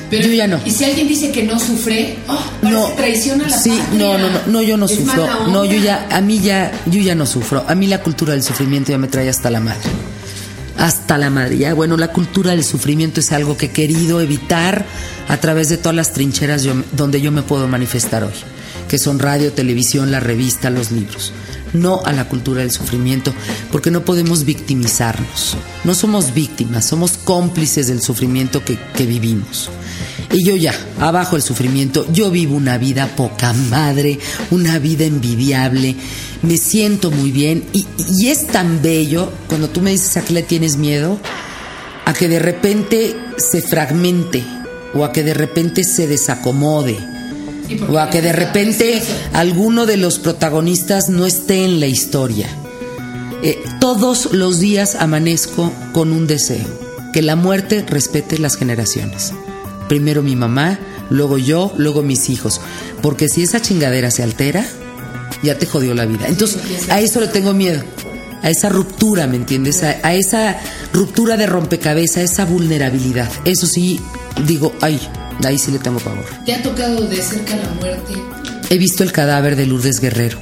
Pero, 0.10 0.28
yo 0.28 0.34
ya 0.34 0.48
no. 0.48 0.60
Y 0.66 0.72
si 0.72 0.86
alguien 0.86 1.08
dice 1.08 1.32
que 1.32 1.44
no 1.44 1.60
sufre, 1.60 2.18
oh, 2.28 2.44
no, 2.64 2.88
traiciona 2.94 3.48
la 3.48 3.58
sí, 3.58 3.80
no, 3.94 4.18
no, 4.18 4.30
no, 4.30 4.40
no, 4.48 4.62
yo 4.62 4.76
no 4.76 4.88
sufro. 4.88 5.28
No, 5.50 5.66
yo 5.66 5.78
ya, 5.80 6.08
a 6.10 6.20
mí 6.22 6.40
ya, 6.40 6.72
yo 6.88 7.00
ya 7.00 7.14
no 7.14 7.26
sufro. 7.28 7.64
A 7.68 7.76
mí 7.76 7.86
la 7.86 8.02
cultura 8.02 8.34
del 8.34 8.42
sufrimiento 8.42 8.92
ya 8.92 8.98
me 8.98 9.08
trae 9.08 9.30
hasta 9.30 9.52
la 9.52 9.60
madre. 9.60 9.88
Hasta 10.78 11.18
la 11.18 11.30
madre. 11.30 11.58
Ya, 11.58 11.74
bueno, 11.74 11.96
la 11.96 12.08
cultura 12.08 12.52
del 12.52 12.64
sufrimiento 12.64 13.20
es 13.20 13.32
algo 13.32 13.56
que 13.56 13.68
he 13.68 13.72
querido 13.72 14.20
evitar 14.20 14.86
a 15.28 15.38
través 15.38 15.70
de 15.70 15.78
todas 15.78 15.96
las 15.96 16.14
trincheras 16.14 16.66
donde 16.94 17.22
yo 17.22 17.32
me 17.32 17.44
puedo 17.44 17.68
manifestar 17.68 18.24
hoy, 18.24 18.34
que 18.90 19.00
son 19.00 19.20
radio, 19.20 19.54
televisión, 19.54 20.12
la 20.12 20.20
revista, 20.20 20.70
los 20.70 20.92
libros 20.92 21.32
no 21.74 22.02
a 22.06 22.14
la 22.14 22.28
cultura 22.28 22.62
del 22.62 22.72
sufrimiento, 22.72 23.34
porque 23.72 23.92
no 23.92 24.06
podemos 24.06 24.46
victimizarnos. 24.46 25.58
No 25.84 25.94
somos 25.94 26.34
víctimas, 26.34 26.86
somos 26.86 27.14
cómplices 27.24 27.88
del 27.88 28.02
sufrimiento 28.02 28.64
que, 28.64 28.78
vivimos. 29.06 29.70
Y 30.32 30.44
yo 30.44 30.56
ya, 30.56 30.74
abajo 31.00 31.36
el 31.36 31.42
sufrimiento, 31.42 32.06
yo 32.12 32.30
vivo 32.30 32.56
una 32.56 32.78
vida 32.78 33.08
poca 33.16 33.54
madre, 33.54 34.20
una 34.52 34.78
vida 34.78 35.06
envidiable, 35.06 35.96
me 36.42 36.58
siento 36.58 37.12
muy 37.12 37.32
bien 37.32 37.64
y, 37.74 37.86
y 38.18 38.28
es 38.28 38.48
tan 38.48 38.82
bello 38.82 39.32
cuando 39.48 39.70
tú 39.70 39.82
me 39.82 39.92
dices 39.92 40.18
a 40.18 40.22
qué 40.26 40.34
le 40.34 40.44
tienes 40.44 40.78
miedo, 40.78 41.18
a 42.06 42.14
que 42.14 42.28
de 42.28 42.40
repente 42.40 43.16
se 43.38 43.62
fragmente 43.62 44.44
o 44.94 45.04
a 45.04 45.12
que 45.12 45.24
de 45.24 45.34
repente 45.34 45.84
se 45.84 46.08
desacomode, 46.08 46.98
o 47.90 48.00
a 48.00 48.10
que 48.10 48.22
de 48.22 48.34
repente 48.34 49.02
alguno 49.34 49.86
de 49.86 49.98
los 49.98 50.20
protagonistas 50.20 51.10
no 51.10 51.26
esté 51.26 51.66
en 51.66 51.80
la 51.80 51.88
historia. 51.88 52.48
Eh, 53.42 53.58
todos 53.80 54.34
los 54.34 54.60
días 54.60 54.96
amanezco 54.96 55.72
con 55.94 56.12
un 56.12 56.28
deseo, 56.28 56.68
que 57.14 57.22
la 57.22 57.36
muerte 57.36 57.86
respete 57.88 58.38
las 58.38 58.58
generaciones. 58.58 59.34
Primero 59.88 60.22
mi 60.22 60.36
mamá, 60.36 60.78
luego 61.10 61.38
yo, 61.38 61.74
luego 61.78 62.02
mis 62.02 62.30
hijos. 62.30 62.60
Porque 63.02 63.30
si 63.30 63.44
esa 63.44 63.62
chingadera 63.62 64.12
se 64.12 64.24
altera, 64.24 64.66
ya 65.42 65.58
te 65.58 65.66
jodió 65.66 65.94
la 65.94 66.06
vida. 66.06 66.28
Entonces, 66.28 66.62
a 66.90 67.00
eso 67.00 67.22
le 67.22 67.28
tengo 67.28 67.54
miedo. 67.54 67.82
A 68.42 68.50
esa 68.50 68.70
ruptura, 68.70 69.26
¿me 69.28 69.38
entiendes? 69.38 69.84
A, 69.84 69.98
a 70.04 70.14
esa 70.14 70.58
ruptura 70.94 71.38
de 71.38 71.48
rompecabezas, 71.48 72.18
a 72.18 72.24
esa 72.24 72.46
vulnerabilidad. 72.46 73.30
Eso 73.46 73.68
sí, 73.68 74.00
digo, 74.46 74.74
ay, 74.82 75.00
ahí 75.48 75.58
sí 75.58 75.72
le 75.72 75.80
tengo 75.80 76.00
pavor. 76.00 76.26
¿Te 76.46 76.54
ha 76.54 76.62
tocado 76.62 77.08
de 77.08 77.22
cerca 77.22 77.56
la 77.56 77.70
muerte? 77.80 78.14
He 78.70 78.78
visto 78.78 79.04
el 79.04 79.12
cadáver 79.12 79.56
de 79.56 79.66
Lourdes 79.66 80.00
Guerrero. 80.00 80.38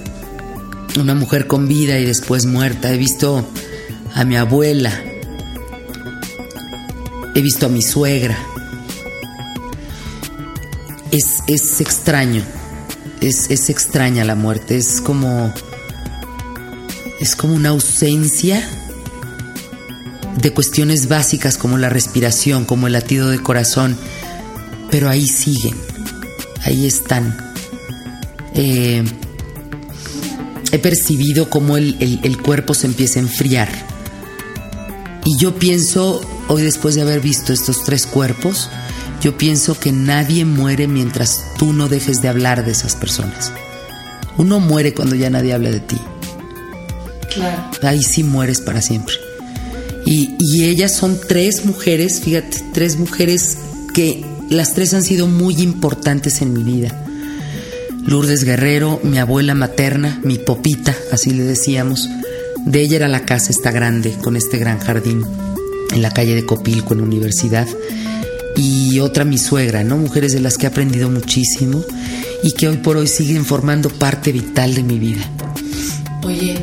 Una 1.00 1.16
mujer 1.16 1.48
con 1.48 1.68
vida 1.68 2.00
y 2.00 2.06
después 2.06 2.46
muerta. 2.46 2.92
He 2.92 2.98
visto 2.98 3.48
a 4.14 4.26
mi 4.26 4.36
abuela. 4.36 4.92
He 7.36 7.42
visto 7.42 7.68
a 7.68 7.70
mi 7.70 7.82
suegra. 7.82 8.38
Es, 11.12 11.44
es 11.48 11.80
extraño. 11.80 12.44
Es, 13.22 13.50
es 13.50 13.70
extraña 13.70 14.26
la 14.26 14.36
muerte. 14.36 14.78
Es 14.78 15.02
como. 15.02 15.54
Es 17.20 17.36
como 17.36 17.54
una 17.54 17.70
ausencia 17.70 18.68
de 20.42 20.54
cuestiones 20.54 21.08
básicas 21.08 21.58
como 21.58 21.78
la 21.78 21.90
respiración, 21.90 22.66
como 22.66 22.88
el 22.88 22.94
latido 22.94 23.30
de 23.30 23.40
corazón. 23.40 23.98
Pero 24.92 25.10
ahí 25.10 25.28
siguen. 25.28 25.76
Ahí 26.64 26.86
están. 26.86 27.36
Eh, 28.56 29.04
he 30.72 30.80
percibido 30.80 31.50
cómo 31.50 31.78
el, 31.78 31.96
el- 32.00 32.20
el 32.24 32.42
cuerpo 32.42 32.74
se 32.74 32.88
empieza 32.88 33.20
a 33.20 33.24
enfriar. 33.24 33.70
Y 35.26 35.38
yo 35.38 35.56
pienso, 35.56 36.22
hoy 36.48 36.62
después 36.62 36.96
de 36.96 37.02
haber 37.02 37.20
visto 37.20 37.52
estos 37.54 37.84
tres 37.84 38.06
cuerpos, 38.06 38.70
yo 39.22 39.38
pienso 39.38 39.78
que 39.80 39.92
nadie 39.92 40.46
muere 40.46 40.88
mientras 40.88 41.44
tú 41.58 41.74
no 41.74 41.88
dejes 41.90 42.22
de 42.22 42.30
hablar 42.30 42.64
de 42.66 42.72
esas 42.72 42.96
personas. 42.96 43.52
Uno 44.38 44.60
muere 44.60 44.94
cuando 44.94 45.16
ya 45.16 45.30
nadie 45.30 45.54
habla 45.54 45.72
de 45.72 45.80
ti. 45.82 45.98
Claro. 47.34 47.70
Ahí 47.82 48.04
sí 48.04 48.24
mueres 48.24 48.62
para 48.62 48.82
siempre. 48.82 49.16
Y, 50.06 50.36
y 50.40 50.66
ellas 50.66 50.96
son 50.96 51.20
tres 51.28 51.66
mujeres, 51.66 52.22
fíjate, 52.22 52.64
tres 52.74 52.98
mujeres 52.98 53.58
que 53.94 54.24
las 54.50 54.74
tres 54.74 54.94
han 54.94 55.04
sido 55.04 55.28
muy 55.28 55.62
importantes 55.62 56.42
en 56.42 56.54
mi 56.54 56.64
vida. 56.64 56.90
Lourdes 58.06 58.46
Guerrero, 58.46 59.02
mi 59.04 59.20
abuela 59.20 59.54
materna, 59.54 60.20
mi 60.24 60.38
popita, 60.38 60.96
así 61.12 61.32
le 61.32 61.44
decíamos. 61.44 62.08
De 62.66 62.82
ella 62.82 62.98
era 62.98 63.08
la 63.08 63.26
casa 63.26 63.52
esta 63.52 63.72
grande, 63.72 64.14
con 64.24 64.38
este 64.38 64.58
gran 64.58 64.80
jardín, 64.80 65.26
en 65.92 66.02
la 66.02 66.12
calle 66.12 66.36
de 66.36 66.46
Copilco, 66.46 66.94
en 66.94 67.02
la 67.02 67.06
universidad. 67.06 67.68
Y 68.56 69.00
otra 69.00 69.26
mi 69.26 69.38
suegra, 69.38 69.84
¿no? 69.84 69.98
Mujeres 69.98 70.34
de 70.34 70.40
las 70.40 70.58
que 70.58 70.66
he 70.66 70.70
aprendido 70.70 71.10
muchísimo 71.10 71.84
y 72.44 72.54
que 72.54 72.70
hoy 72.70 72.78
por 72.78 72.98
hoy 72.98 73.08
siguen 73.08 73.46
formando 73.46 73.90
parte 73.90 74.32
vital 74.32 74.74
de 74.74 74.84
mi 74.84 75.00
vida. 75.00 75.22
Oye, 76.24 76.58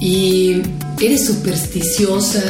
¿y 0.00 0.62
eres 1.00 1.26
supersticiosa? 1.26 2.42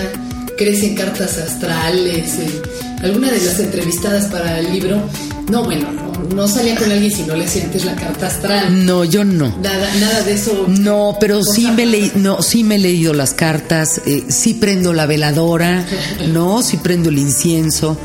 ¿Crees 0.57 0.83
en 0.83 0.95
cartas 0.95 1.39
astrales? 1.39 2.39
Eh, 2.39 2.63
¿Alguna 3.03 3.31
de 3.31 3.41
las 3.41 3.59
entrevistadas 3.59 4.27
para 4.27 4.61
el 4.61 4.73
libro? 4.73 5.03
No, 5.51 5.65
bueno, 5.65 5.91
no, 5.93 6.13
no 6.35 6.49
salía 6.49 6.77
con 6.77 6.91
alguien 6.91 7.11
si 7.11 7.23
no 7.25 7.35
le 7.35 7.47
sientes 7.49 7.85
la 7.85 7.95
carta 7.97 8.29
astral. 8.29 8.87
No, 8.87 9.05
yo 9.05 9.25
no. 9.25 9.49
Nada, 9.61 9.95
nada 10.01 10.23
de 10.23 10.35
eso. 10.35 10.67
No, 10.69 11.17
pero 11.21 11.43
sí 11.43 11.69
me, 11.73 11.85
leí, 11.85 12.13
no, 12.15 12.41
sí 12.43 12.63
me 12.65 12.77
he 12.77 12.79
leído 12.79 13.13
las 13.13 13.35
cartas, 13.35 14.01
eh, 14.07 14.25
sí 14.29 14.55
prendo 14.55 14.93
la 14.93 15.07
veladora, 15.07 15.85
¿no? 16.33 16.63
Sí 16.63 16.77
prendo 16.79 17.09
el 17.09 17.19
incienso. 17.19 17.97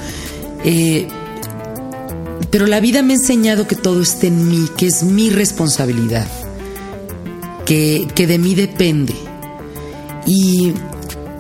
eh, 0.66 1.08
pero 2.50 2.66
la 2.66 2.80
vida 2.80 3.02
me 3.04 3.14
ha 3.14 3.18
enseñado 3.18 3.68
que 3.68 3.76
todo 3.76 4.02
está 4.02 4.28
en 4.28 4.48
mí, 4.48 4.68
que 4.78 4.88
es 4.88 5.04
mi 5.04 5.30
responsabilidad, 5.30 6.26
que, 7.66 8.08
que 8.16 8.26
de 8.26 8.38
mí 8.40 8.56
depende. 8.56 9.14
Y 10.26 10.74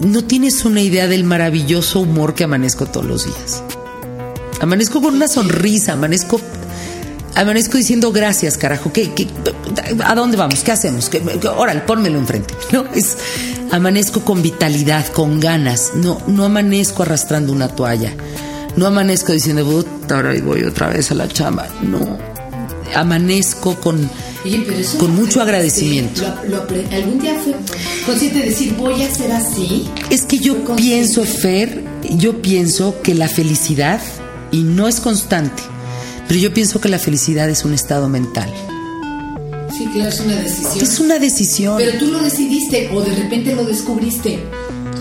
no 0.02 0.24
tienes 0.24 0.64
una 0.66 0.82
idea 0.82 1.08
del 1.08 1.24
maravilloso 1.24 2.00
humor 2.02 2.36
que 2.36 2.44
amanezco 2.44 2.86
todos 2.86 3.06
los 3.06 3.26
días. 3.26 3.64
Amanezco 4.62 5.02
con 5.02 5.16
una 5.16 5.28
sonrisa, 5.28 5.94
amanezco 5.94 6.40
amanezco 7.36 7.78
diciendo 7.78 8.12
gracias, 8.12 8.58
carajo. 8.58 8.92
¿Qué, 8.92 9.12
a 10.04 10.16
dónde 10.16 10.38
vamos? 10.38 10.62
¿Qué 10.64 10.72
hacemos? 10.72 11.10
¿Qué, 11.10 11.22
qué- 11.22 11.48
órale, 11.48 11.82
pónmelo 11.82 12.18
enfrente. 12.18 12.54
¿no? 12.72 12.86
Es, 12.96 13.18
amanezco 13.72 14.22
con 14.22 14.42
vitalidad, 14.42 15.06
con 15.08 15.40
ganas. 15.40 15.92
No, 15.96 16.20
no 16.28 16.46
amanezco 16.46 17.04
arrastrando 17.04 17.54
una 17.54 17.68
toalla. 17.68 18.14
No 18.76 18.86
amanezco 18.88 19.32
diciendo, 19.34 19.66
"Puta, 19.66 20.16
ahora 20.16 20.34
voy 20.44 20.64
otra 20.64 20.90
vez 20.90 21.12
a 21.12 21.16
la 21.16 21.28
chamba. 21.28 21.68
No. 21.84 22.18
Amanezco 22.96 23.76
con, 23.76 24.10
Oye, 24.46 24.64
pero 24.66 24.78
eso 24.80 24.98
con 24.98 25.16
mucho 25.16 25.42
agradecimiento. 25.42 26.22
lo- 26.48 26.64
lo 26.64 26.96
¿Algún 26.96 27.20
día 27.20 27.36
fue 27.44 27.54
consciente 28.06 28.40
de 28.40 28.46
decir, 28.50 28.74
voy 28.78 29.02
a 29.02 29.14
ser 29.14 29.32
así? 29.32 29.86
Es 30.10 30.24
que 30.24 30.40
yo 30.40 30.64
pienso, 30.76 31.24
Fer, 31.24 31.84
yo 32.18 32.42
pienso 32.42 33.02
que 33.02 33.14
la 33.16 33.28
felicidad, 33.28 34.00
y 34.52 34.62
no 34.64 34.88
es 34.88 35.00
constante, 35.00 35.62
pero 36.28 36.40
yo 36.40 36.54
pienso 36.54 36.80
que 36.80 36.88
la 36.90 37.00
felicidad 37.00 37.50
es 37.50 37.66
un 37.66 37.74
estado 37.74 38.08
mental. 38.10 38.54
Sí, 39.78 39.86
claro, 39.94 40.10
es 40.10 40.20
una 40.22 40.36
decisión. 40.36 40.82
Es 40.82 41.00
una 41.00 41.20
decisión. 41.20 41.78
Pero 41.78 42.00
tú 42.00 42.06
lo 42.08 42.20
decidiste 42.20 42.90
o 42.94 43.02
de 43.02 43.14
repente 43.16 43.54
lo 43.56 43.66
descubriste. 43.66 44.40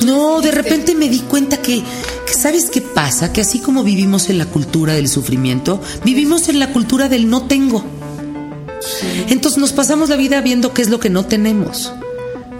No, 0.04 0.40
de 0.42 0.50
repente 0.50 0.94
me 0.94 1.08
di 1.08 1.20
cuenta 1.20 1.62
que, 1.62 1.82
que 2.26 2.34
¿sabes 2.34 2.66
qué 2.70 2.82
pasa? 2.82 3.32
Que 3.32 3.40
así 3.40 3.60
como 3.60 3.82
vivimos 3.82 4.28
en 4.28 4.36
la 4.38 4.44
cultura 4.46 4.92
del 4.92 5.08
sufrimiento, 5.08 5.80
vivimos 6.04 6.48
en 6.50 6.58
la 6.58 6.72
cultura 6.72 7.08
del 7.08 7.30
no 7.30 7.46
tengo. 7.46 7.82
Entonces 9.28 9.58
nos 9.58 9.72
pasamos 9.72 10.08
la 10.08 10.16
vida 10.16 10.40
viendo 10.40 10.72
qué 10.72 10.82
es 10.82 10.88
lo 10.88 11.00
que 11.00 11.10
no 11.10 11.26
tenemos. 11.26 11.92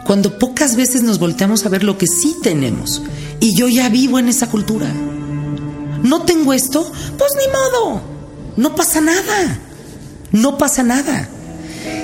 Cuando 0.07 0.39
pocas 0.39 0.77
veces 0.77 1.03
nos 1.03 1.19
volteamos 1.19 1.67
a 1.67 1.69
ver 1.69 1.83
lo 1.83 1.99
que 1.99 2.07
sí 2.07 2.37
tenemos. 2.43 3.03
Y 3.41 3.57
yo 3.57 3.69
ya 3.69 3.89
vivo 3.89 4.19
en 4.19 4.29
esa 4.29 4.49
cultura. 4.49 4.87
No 6.03 6.23
tengo 6.23 6.53
esto, 6.53 6.91
pues 7.19 7.33
ni 7.39 7.53
modo. 7.53 8.03
No 8.57 8.75
pasa 8.75 9.01
nada. 9.01 9.59
No 10.33 10.59
pasa 10.59 10.83
nada. 10.83 11.29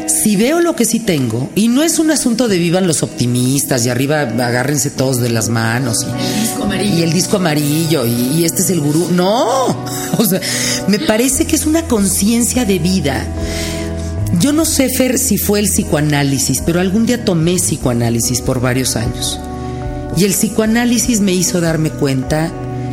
Si 0.06 0.36
veo 0.36 0.60
lo 0.60 0.74
que 0.76 0.84
sí 0.84 1.00
tengo, 1.00 1.48
y 1.54 1.68
no 1.68 1.82
es 1.82 1.98
un 1.98 2.10
asunto 2.10 2.48
de 2.48 2.58
vivan 2.58 2.86
los 2.86 3.02
optimistas 3.02 3.86
y 3.86 3.88
arriba 3.88 4.20
agárrense 4.20 4.90
todos 4.90 5.20
de 5.20 5.30
las 5.30 5.48
manos 5.48 6.02
y, 6.02 6.06
El 6.10 6.40
disco 6.40 6.62
amarillo. 6.64 6.96
y 6.96 7.02
el 7.02 7.12
disco 7.12 7.36
amarillo 7.36 8.06
y, 8.06 8.40
y 8.40 8.44
este 8.44 8.62
es 8.62 8.70
el 8.70 8.80
gurú. 8.80 9.08
No, 9.12 9.66
o 10.18 10.24
sea, 10.24 10.40
me 10.88 10.98
parece 10.98 11.46
que 11.46 11.56
es 11.56 11.66
una 11.66 11.86
conciencia 11.86 12.64
de 12.64 12.78
vida. 12.78 13.26
Yo 14.40 14.52
no 14.52 14.64
sé, 14.64 14.88
Fer, 14.88 15.18
si 15.18 15.36
fue 15.38 15.60
el 15.60 15.66
psicoanálisis, 15.66 16.62
pero 16.64 16.80
algún 16.80 17.06
día 17.06 17.24
tomé 17.24 17.56
psicoanálisis 17.56 18.40
por 18.40 18.60
varios 18.60 18.96
años. 18.96 19.38
Y 20.16 20.24
el 20.24 20.32
psicoanálisis 20.32 21.20
me 21.20 21.32
hizo 21.32 21.60
darme 21.60 21.90
cuenta 21.90 22.50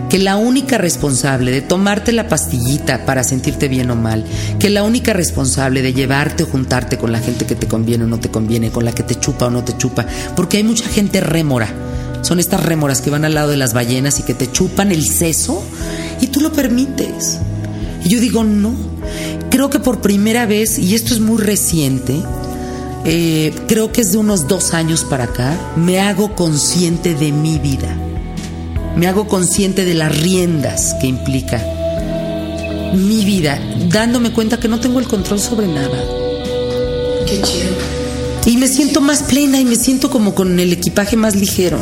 que 0.10 0.18
la 0.18 0.38
única 0.38 0.78
responsable 0.78 1.52
de 1.52 1.62
tomarte 1.62 2.12
la 2.12 2.28
pastillita 2.28 3.06
para 3.06 3.24
sentirte 3.24 3.68
bien 3.68 3.92
o 3.92 3.96
mal, 3.96 4.26
que 4.58 4.70
la 4.70 4.84
única 4.84 5.14
responsable 5.14 5.82
de 5.82 5.94
llevarte 5.94 6.44
o 6.44 6.48
juntarte 6.48 6.98
con 6.98 7.12
la 7.12 7.20
gente 7.20 7.46
que 7.46 7.56
te 7.56 7.68
conviene 7.68 8.06
o 8.06 8.08
no 8.08 8.20
te 8.20 8.30
conviene, 8.30 8.72
con 8.72 8.86
la 8.86 8.92
que 8.92 9.04
te 9.04 9.16
chupa 9.16 9.46
o 9.46 9.52
no 9.52 9.64
te 9.64 9.78
chupa, 9.78 10.06
porque 10.36 10.58
hay 10.58 10.64
mucha 10.64 10.90
gente 10.90 11.22
rémora. 11.22 11.68
Son 12.22 12.40
estas 12.40 12.64
rémoras 12.64 13.02
que 13.02 13.12
van 13.12 13.24
al 13.24 13.36
lado 13.36 13.52
de 13.52 13.58
las 13.58 13.74
ballenas 13.74 14.20
y 14.20 14.24
que 14.24 14.34
te 14.34 14.52
chupan 14.52 14.92
el 14.92 15.06
seso 15.06 15.64
y 16.20 16.28
tú 16.28 16.42
lo 16.42 16.52
permites. 16.52 17.40
Y 18.04 18.10
yo 18.10 18.20
digo, 18.20 18.44
no. 18.44 18.74
Creo 19.60 19.70
que 19.70 19.80
por 19.80 20.00
primera 20.00 20.46
vez, 20.46 20.80
y 20.80 20.96
esto 20.96 21.14
es 21.14 21.20
muy 21.20 21.38
reciente, 21.38 22.16
eh, 23.04 23.54
creo 23.68 23.92
que 23.92 24.00
es 24.00 24.14
de 24.14 24.18
unos 24.18 24.48
dos 24.48 24.74
años 24.74 25.04
para 25.04 25.26
acá, 25.26 25.54
me 25.76 26.00
hago 26.00 26.34
consciente 26.34 27.14
de 27.14 27.34
mi 27.34 27.60
vida. 27.60 27.94
Me 28.96 29.06
hago 29.06 29.28
consciente 29.28 29.84
de 29.84 29.96
las 29.96 30.18
riendas 30.18 30.96
que 31.02 31.08
implica 31.08 31.62
mi 32.94 33.26
vida, 33.26 33.60
dándome 33.90 34.32
cuenta 34.32 34.62
que 34.62 34.70
no 34.70 34.80
tengo 34.80 34.98
el 35.02 35.10
control 35.10 35.42
sobre 35.42 35.68
nada. 35.68 36.06
Qué 37.28 37.42
chido. 37.42 37.76
Y 38.46 38.56
me 38.56 38.70
siento 38.70 39.02
más 39.02 39.24
plena 39.24 39.60
y 39.60 39.66
me 39.66 39.76
siento 39.76 40.10
como 40.10 40.36
con 40.36 40.58
el 40.58 40.72
equipaje 40.72 41.18
más 41.18 41.36
ligero. 41.36 41.80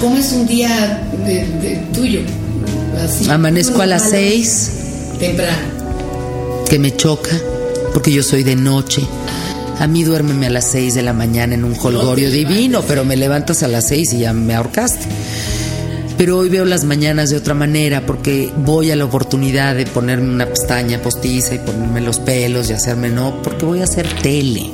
¿Cómo 0.00 0.16
es 0.16 0.30
un 0.30 0.46
día 0.46 1.02
de, 1.26 1.44
de 1.44 1.76
tuyo? 1.92 2.20
Así, 3.04 3.28
Amanezco 3.28 3.82
a 3.82 3.86
las 3.86 4.10
seis, 4.10 4.70
Temprano. 5.18 5.85
Que 6.68 6.78
me 6.78 6.96
choca, 6.96 7.30
porque 7.92 8.12
yo 8.12 8.22
soy 8.22 8.42
de 8.42 8.56
noche. 8.56 9.02
A 9.78 9.86
mí 9.86 10.04
duérmeme 10.04 10.46
a 10.46 10.50
las 10.50 10.70
seis 10.70 10.94
de 10.94 11.02
la 11.02 11.12
mañana 11.12 11.54
en 11.54 11.64
un 11.64 11.76
holgorio 11.80 12.30
te 12.30 12.36
divino, 12.36 12.82
pero 12.86 13.04
me 13.04 13.16
levantas 13.16 13.62
a 13.62 13.68
las 13.68 13.88
seis 13.88 14.12
y 14.12 14.20
ya 14.20 14.32
me 14.32 14.54
ahorcaste. 14.54 15.06
Pero 16.16 16.38
hoy 16.38 16.48
veo 16.48 16.64
las 16.64 16.84
mañanas 16.84 17.30
de 17.30 17.36
otra 17.36 17.52
manera 17.52 18.06
porque 18.06 18.50
voy 18.56 18.90
a 18.90 18.96
la 18.96 19.04
oportunidad 19.04 19.76
de 19.76 19.84
ponerme 19.86 20.32
una 20.32 20.46
pestaña 20.46 21.02
postiza 21.02 21.54
y 21.54 21.58
ponerme 21.58 22.00
los 22.00 22.20
pelos 22.20 22.70
y 22.70 22.72
hacerme 22.72 23.10
no, 23.10 23.42
porque 23.42 23.66
voy 23.66 23.80
a 23.80 23.84
hacer 23.84 24.08
tele. 24.22 24.70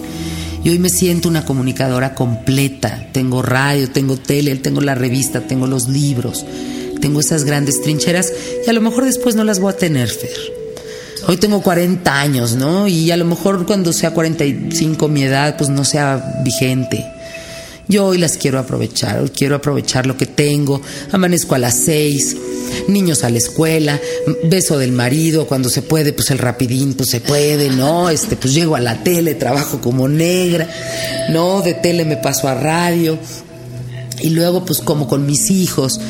Y 0.63 0.71
hoy 0.71 0.79
me 0.79 0.89
siento 0.89 1.29
una 1.29 1.45
comunicadora 1.45 2.15
completa. 2.15 3.09
Tengo 3.11 3.43
radio, 3.43 3.91
tengo 3.91 4.17
tele, 4.17 4.55
tengo 4.57 4.81
la 4.81 4.95
revista, 4.95 5.41
tengo 5.41 5.67
los 5.67 5.89
libros, 5.89 6.47
tengo 7.01 7.19
esas 7.19 7.43
grandes 7.43 7.83
trincheras 7.83 8.33
y 8.65 8.71
a 8.71 8.73
lo 8.73 8.81
mejor 8.81 9.05
después 9.05 9.35
no 9.35 9.43
las 9.43 9.59
voy 9.59 9.73
a 9.73 9.77
tener, 9.77 10.09
Fer. 10.09 10.62
Hoy 11.29 11.37
tengo 11.37 11.63
40 11.63 12.21
años, 12.21 12.57
¿no? 12.57 12.89
Y 12.89 13.11
a 13.11 13.17
lo 13.17 13.25
mejor 13.25 13.65
cuando 13.67 13.93
sea 13.93 14.13
45 14.13 15.09
mi 15.09 15.23
edad, 15.23 15.57
pues 15.57 15.71
no 15.71 15.85
sea 15.85 16.41
vigente. 16.45 17.07
Yo 17.89 18.07
hoy 18.07 18.19
las 18.19 18.37
quiero 18.39 18.59
aprovechar, 18.59 19.31
quiero 19.31 19.57
aprovechar 19.57 20.07
lo 20.07 20.17
que 20.17 20.27
tengo. 20.27 20.81
Amanezco 21.13 21.55
a 21.55 21.59
las 21.59 21.79
6, 21.81 22.37
niños 22.89 23.23
a 23.23 23.31
la 23.31 23.39
escuela, 23.39 24.01
beso 24.45 24.79
del 24.79 24.93
marido, 24.93 25.47
cuando 25.47 25.69
se 25.69 25.83
puede, 25.83 26.13
pues 26.13 26.31
el 26.31 26.39
rapidín, 26.39 26.95
pues 26.95 27.11
se 27.11 27.21
puede, 27.21 27.71
¿no? 27.71 28.09
Este, 28.09 28.37
pues 28.37 28.55
llego 28.55 28.77
a 28.77 28.81
la 28.81 29.03
tele, 29.05 29.35
trabajo 29.35 29.81
como 29.81 30.09
negra, 30.09 30.69
¿no? 31.31 31.63
De 31.63 31.75
tele 31.75 32.05
me 32.05 32.17
paso 32.17 32.49
a 32.49 32.55
radio. 32.55 33.19
Y 34.21 34.31
luego, 34.31 34.65
pues 34.65 34.81
como 34.81 35.07
con 35.07 35.27
mis 35.27 35.51
hijos, 35.51 36.01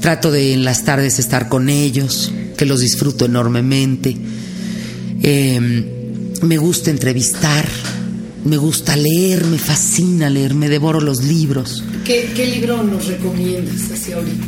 trato 0.00 0.30
de 0.30 0.52
en 0.52 0.64
las 0.64 0.84
tardes 0.84 1.18
estar 1.18 1.48
con 1.48 1.68
ellos, 1.68 2.32
que 2.56 2.66
los 2.66 2.80
disfruto 2.80 3.24
enormemente. 3.24 4.16
Em, 5.22 5.84
me 6.42 6.56
gusta 6.58 6.90
entrevistar, 6.90 7.68
me 8.44 8.56
gusta 8.56 8.96
leer, 8.96 9.44
me 9.46 9.58
fascina 9.58 10.30
leer, 10.30 10.54
me 10.54 10.68
devoro 10.68 11.00
los 11.00 11.22
libros. 11.22 11.84
¿Qué, 12.04 12.32
qué 12.34 12.46
libro 12.46 12.82
nos 12.82 13.06
recomiendas 13.06 13.90
hacia 13.92 14.16
ahorita? 14.16 14.46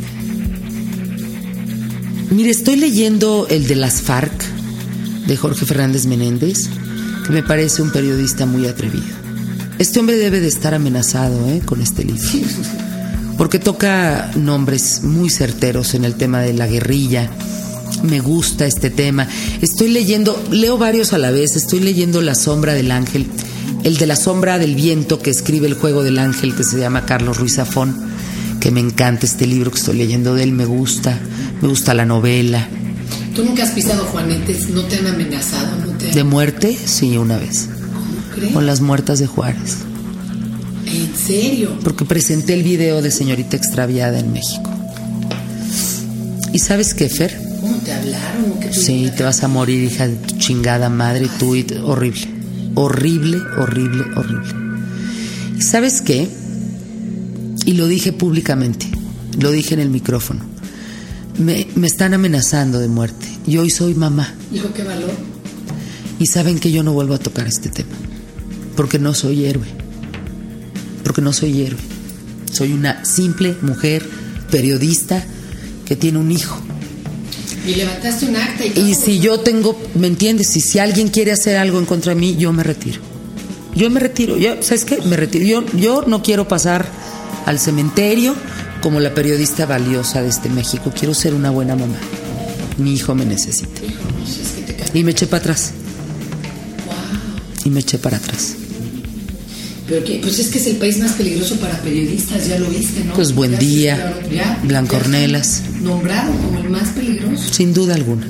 Mire, 2.31 2.49
estoy 2.49 2.77
leyendo 2.77 3.47
el 3.49 3.67
de 3.67 3.75
las 3.75 4.01
FARC, 4.01 4.43
de 5.27 5.37
Jorge 5.37 5.65
Fernández 5.65 6.07
Menéndez, 6.07 6.67
que 7.25 7.31
me 7.31 7.43
parece 7.43 7.83
un 7.83 7.91
periodista 7.91 8.47
muy 8.47 8.65
atrevido. 8.65 9.05
Este 9.77 9.99
hombre 9.99 10.15
debe 10.15 10.39
de 10.39 10.47
estar 10.47 10.73
amenazado 10.73 11.47
¿eh? 11.49 11.61
con 11.63 11.81
este 11.81 12.03
libro, 12.03 12.27
porque 13.37 13.59
toca 13.59 14.31
nombres 14.35 15.03
muy 15.03 15.29
certeros 15.29 15.93
en 15.93 16.05
el 16.05 16.15
tema 16.15 16.41
de 16.41 16.53
la 16.53 16.67
guerrilla. 16.67 17.29
Me 18.01 18.19
gusta 18.19 18.65
este 18.65 18.89
tema. 18.89 19.27
Estoy 19.61 19.89
leyendo, 19.89 20.41
leo 20.51 20.77
varios 20.77 21.13
a 21.13 21.17
la 21.17 21.31
vez, 21.31 21.55
estoy 21.55 21.79
leyendo 21.79 22.21
La 22.21 22.35
sombra 22.35 22.73
del 22.73 22.91
ángel, 22.91 23.25
el 23.83 23.97
de 23.97 24.07
la 24.07 24.15
sombra 24.15 24.59
del 24.59 24.75
viento 24.75 25.19
que 25.19 25.29
escribe 25.29 25.67
el 25.67 25.73
juego 25.75 26.03
del 26.03 26.19
ángel, 26.19 26.55
que 26.55 26.63
se 26.63 26.79
llama 26.79 27.05
Carlos 27.05 27.37
Ruiz 27.37 27.55
Zafón, 27.55 27.95
que 28.59 28.71
me 28.71 28.79
encanta 28.79 29.25
este 29.25 29.45
libro 29.47 29.71
que 29.71 29.77
estoy 29.79 29.97
leyendo 29.97 30.35
de 30.35 30.43
él, 30.43 30.51
me 30.51 30.65
gusta 30.65 31.19
me 31.61 31.69
gusta 31.69 31.93
la 31.93 32.05
novela. 32.05 32.67
¿Tú 33.33 33.45
nunca 33.45 33.63
has 33.63 33.71
pisado 33.71 34.03
Juanetes? 34.05 34.69
¿No 34.69 34.81
te 34.83 34.97
han 34.97 35.07
amenazado? 35.07 35.77
¿No 35.85 35.93
te 35.97 36.09
han- 36.09 36.13
¿De 36.15 36.23
muerte? 36.25 36.77
Sí, 36.85 37.17
una 37.17 37.37
vez. 37.37 37.69
¿Cómo 37.93 38.35
crees? 38.35 38.53
Con 38.53 38.65
las 38.65 38.81
muertas 38.81 39.19
de 39.19 39.27
Juárez. 39.27 39.77
¿En 40.85 41.15
serio? 41.15 41.77
Porque 41.83 42.03
presenté 42.03 42.53
el 42.53 42.63
video 42.63 43.01
de 43.01 43.11
Señorita 43.11 43.55
Extraviada 43.55 44.19
en 44.19 44.33
México. 44.33 44.69
¿Y 46.51 46.59
sabes 46.59 46.93
qué, 46.93 47.07
Fer? 47.09 47.35
¿Cómo 47.63 47.77
te 47.77 47.93
hablaron? 47.93 48.51
¿O 48.51 48.59
qué 48.59 48.67
te 48.67 48.73
Sí, 48.73 49.09
te 49.15 49.23
vas 49.23 49.41
a 49.41 49.47
morir, 49.47 49.83
hija 49.83 50.05
de 50.05 50.17
tu 50.17 50.37
chingada 50.37 50.89
madre, 50.89 51.29
tú 51.39 51.55
y 51.55 51.65
horrible. 51.81 52.27
Horrible, 52.75 53.37
horrible, 53.57 54.03
horrible. 54.17 54.53
¿Y 55.57 55.61
sabes 55.61 56.01
qué? 56.01 56.27
Y 57.65 57.75
lo 57.75 57.87
dije 57.87 58.11
públicamente, 58.11 58.87
lo 59.39 59.49
dije 59.49 59.75
en 59.75 59.79
el 59.79 59.89
micrófono. 59.89 60.41
Me, 61.39 61.65
me 61.75 61.87
están 61.87 62.13
amenazando 62.13 62.79
de 62.79 62.89
muerte. 62.89 63.27
Y 63.47 63.55
hoy 63.55 63.69
soy 63.69 63.93
mamá. 63.93 64.35
Hijo, 64.51 64.73
qué 64.73 64.83
valor. 64.83 65.11
Y 66.19 66.27
saben 66.27 66.59
que 66.59 66.69
yo 66.69 66.83
no 66.83 66.91
vuelvo 66.91 67.13
a 67.13 67.19
tocar 67.19 67.47
este 67.47 67.69
tema. 67.69 67.95
Porque 68.75 68.99
no 68.99 69.13
soy 69.13 69.45
héroe. 69.45 69.67
Porque 71.05 71.21
no 71.21 71.31
soy 71.31 71.61
héroe. 71.61 71.79
Soy 72.51 72.73
una 72.73 73.05
simple 73.05 73.55
mujer 73.61 74.05
periodista 74.51 75.23
que 75.85 75.95
tiene 75.95 76.17
un 76.19 76.29
hijo. 76.29 76.61
Y 77.65 77.75
levantaste 77.75 78.25
un 78.25 78.35
acta 78.35 78.65
y. 78.65 78.73
Y 78.91 78.95
si 78.95 79.19
yo 79.19 79.39
tengo, 79.39 79.79
¿me 79.95 80.07
entiendes? 80.07 80.55
Y 80.57 80.61
si 80.61 80.79
alguien 80.79 81.07
quiere 81.09 81.31
hacer 81.31 81.57
algo 81.57 81.79
en 81.79 81.85
contra 81.85 82.13
de 82.13 82.19
mí, 82.19 82.35
yo 82.37 82.51
me 82.53 82.63
retiro. 82.63 82.99
Yo 83.75 83.89
me 83.89 83.99
retiro. 83.99 84.37
Yo, 84.37 84.61
¿Sabes 84.61 84.85
qué? 84.85 84.97
Me 85.01 85.15
retiro. 85.15 85.45
Yo, 85.45 85.77
yo 85.77 86.03
no 86.07 86.21
quiero 86.21 86.47
pasar 86.47 86.85
al 87.45 87.59
cementerio 87.59 88.35
como 88.81 88.99
la 88.99 89.13
periodista 89.13 89.65
valiosa 89.65 90.21
de 90.21 90.29
este 90.29 90.49
México. 90.49 90.91
Quiero 90.97 91.13
ser 91.13 91.33
una 91.33 91.49
buena 91.51 91.75
mamá. 91.75 91.95
Mi 92.77 92.93
hijo 92.93 93.15
me 93.15 93.25
necesita. 93.25 93.81
Hijo, 93.85 94.03
no 94.19 94.27
sé, 94.27 94.41
es 94.41 94.47
que 94.49 94.61
te 94.73 94.75
ca- 94.75 94.85
Y 94.93 95.03
me 95.03 95.11
eché 95.11 95.25
para 95.27 95.41
atrás. 95.41 95.71
Y 97.65 97.69
me 97.69 97.79
eché 97.79 97.97
para 97.97 98.17
atrás. 98.17 98.55
Pero 99.93 100.05
que, 100.05 100.15
pues 100.23 100.39
es 100.39 100.47
que 100.47 100.57
es 100.57 100.65
el 100.65 100.77
país 100.77 100.97
más 100.97 101.11
peligroso 101.11 101.55
para 101.57 101.79
periodistas, 101.83 102.47
ya 102.47 102.57
lo 102.57 102.67
viste, 102.67 103.03
¿no? 103.03 103.13
Pues 103.13 103.35
Buen 103.35 103.59
Día, 103.59 104.17
Blancornelas. 104.63 105.61
Nombrado 105.83 106.31
como 106.31 106.57
el 106.57 106.69
más 106.71 106.89
peligroso. 106.89 107.53
Sin 107.53 107.75
duda 107.75 107.93
alguna. 107.93 108.25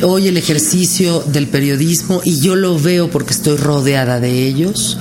Hoy 0.00 0.28
el 0.28 0.38
ejercicio 0.38 1.20
del 1.20 1.48
periodismo, 1.48 2.22
y 2.24 2.40
yo 2.40 2.56
lo 2.56 2.78
veo 2.78 3.10
porque 3.10 3.34
estoy 3.34 3.58
rodeada 3.58 4.20
de 4.20 4.46
ellos, 4.46 4.96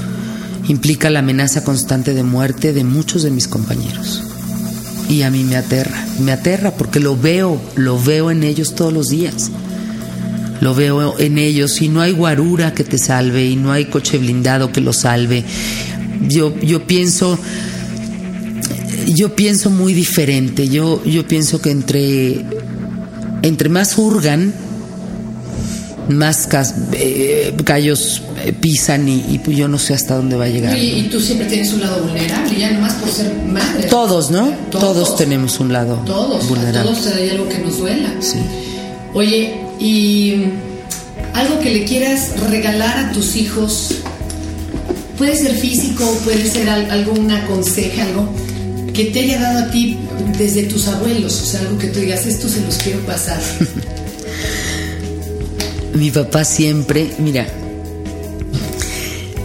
implica 0.67 1.09
la 1.09 1.19
amenaza 1.19 1.63
constante 1.63 2.13
de 2.13 2.23
muerte 2.23 2.73
de 2.73 2.83
muchos 2.83 3.23
de 3.23 3.31
mis 3.31 3.47
compañeros. 3.47 4.21
Y 5.07 5.21
a 5.21 5.31
mí 5.31 5.45
me 5.45 5.55
aterra, 5.55 6.05
me 6.19 6.33
aterra 6.33 6.71
porque 6.71 6.99
lo 6.99 7.15
veo, 7.15 7.57
lo 7.77 7.97
veo 8.03 8.31
en 8.31 8.43
ellos 8.43 8.75
todos 8.75 8.91
los 8.91 9.07
días. 9.07 9.49
Lo 10.61 10.75
veo 10.75 11.17
en 11.19 11.37
ellos 11.37 11.81
y 11.81 11.87
no 11.87 12.01
hay 12.01 12.11
guarura 12.11 12.73
que 12.73 12.83
te 12.83 12.97
salve 12.97 13.45
y 13.45 13.55
no 13.55 13.71
hay 13.71 13.85
coche 13.85 14.17
blindado 14.17 14.71
que 14.71 14.81
lo 14.81 14.91
salve. 14.93 15.43
Yo, 16.27 16.53
yo 16.59 16.85
pienso, 16.85 17.39
yo 19.07 19.35
pienso 19.35 19.69
muy 19.69 19.93
diferente. 19.93 20.67
Yo, 20.67 21.03
yo 21.05 21.25
pienso 21.27 21.61
que 21.61 21.71
entre, 21.71 22.45
entre 23.41 23.69
más 23.69 23.97
hurgan, 23.97 24.53
más 26.09 26.47
cas- 26.47 26.75
eh, 26.93 27.53
callos 27.63 28.23
eh, 28.43 28.51
pisan 28.51 29.07
y, 29.07 29.23
y 29.29 29.39
pues 29.39 29.55
yo 29.55 29.67
no 29.67 29.77
sé 29.79 29.93
hasta 29.93 30.15
dónde 30.15 30.35
va 30.35 30.45
a 30.45 30.49
llegar. 30.49 30.77
Y, 30.77 30.99
y 30.99 31.01
tú 31.09 31.19
siempre 31.21 31.47
tienes 31.47 31.71
un 31.71 31.81
lado 31.81 32.03
vulnerable, 32.03 32.57
ya 32.59 32.71
nomás 32.71 32.93
por 32.95 33.09
ser 33.09 33.33
madre. 33.47 33.83
Todos, 33.87 34.29
¿no? 34.31 34.49
Todos. 34.71 34.81
Todos, 34.93 35.15
tenemos 35.17 35.59
un 35.59 35.71
lado 35.71 35.95
Todos, 36.05 36.43
a 36.43 36.47
vulnerable. 36.47 36.91
todos 36.91 37.07
hay 37.15 37.29
algo 37.29 37.47
que 37.47 37.59
nos 37.59 37.77
duela. 37.77 38.11
Sí. 38.19 38.39
Oye, 39.13 39.53
y 39.79 40.45
algo 41.33 41.59
que 41.59 41.71
le 41.71 41.85
quieras 41.85 42.39
regalar 42.49 42.97
a 43.05 43.11
tus 43.11 43.35
hijos, 43.35 43.95
puede 45.17 45.35
ser 45.35 45.55
físico, 45.55 46.05
puede 46.23 46.49
ser 46.49 46.69
al- 46.69 46.89
algo, 46.91 47.13
una 47.13 47.45
conseja, 47.47 48.03
algo 48.03 48.29
que 48.93 49.05
te 49.05 49.19
haya 49.21 49.39
dado 49.39 49.59
a 49.67 49.71
ti 49.71 49.97
desde 50.37 50.63
tus 50.63 50.87
abuelos, 50.87 51.41
o 51.41 51.45
sea, 51.45 51.61
algo 51.61 51.77
que 51.77 51.87
tú 51.87 51.99
digas, 51.99 52.25
esto 52.25 52.47
se 52.49 52.61
los 52.61 52.75
quiero 52.77 52.99
pasar. 53.05 53.39
Mi 55.93 56.11
papá 56.11 56.45
siempre, 56.45 57.11
mira, 57.19 57.47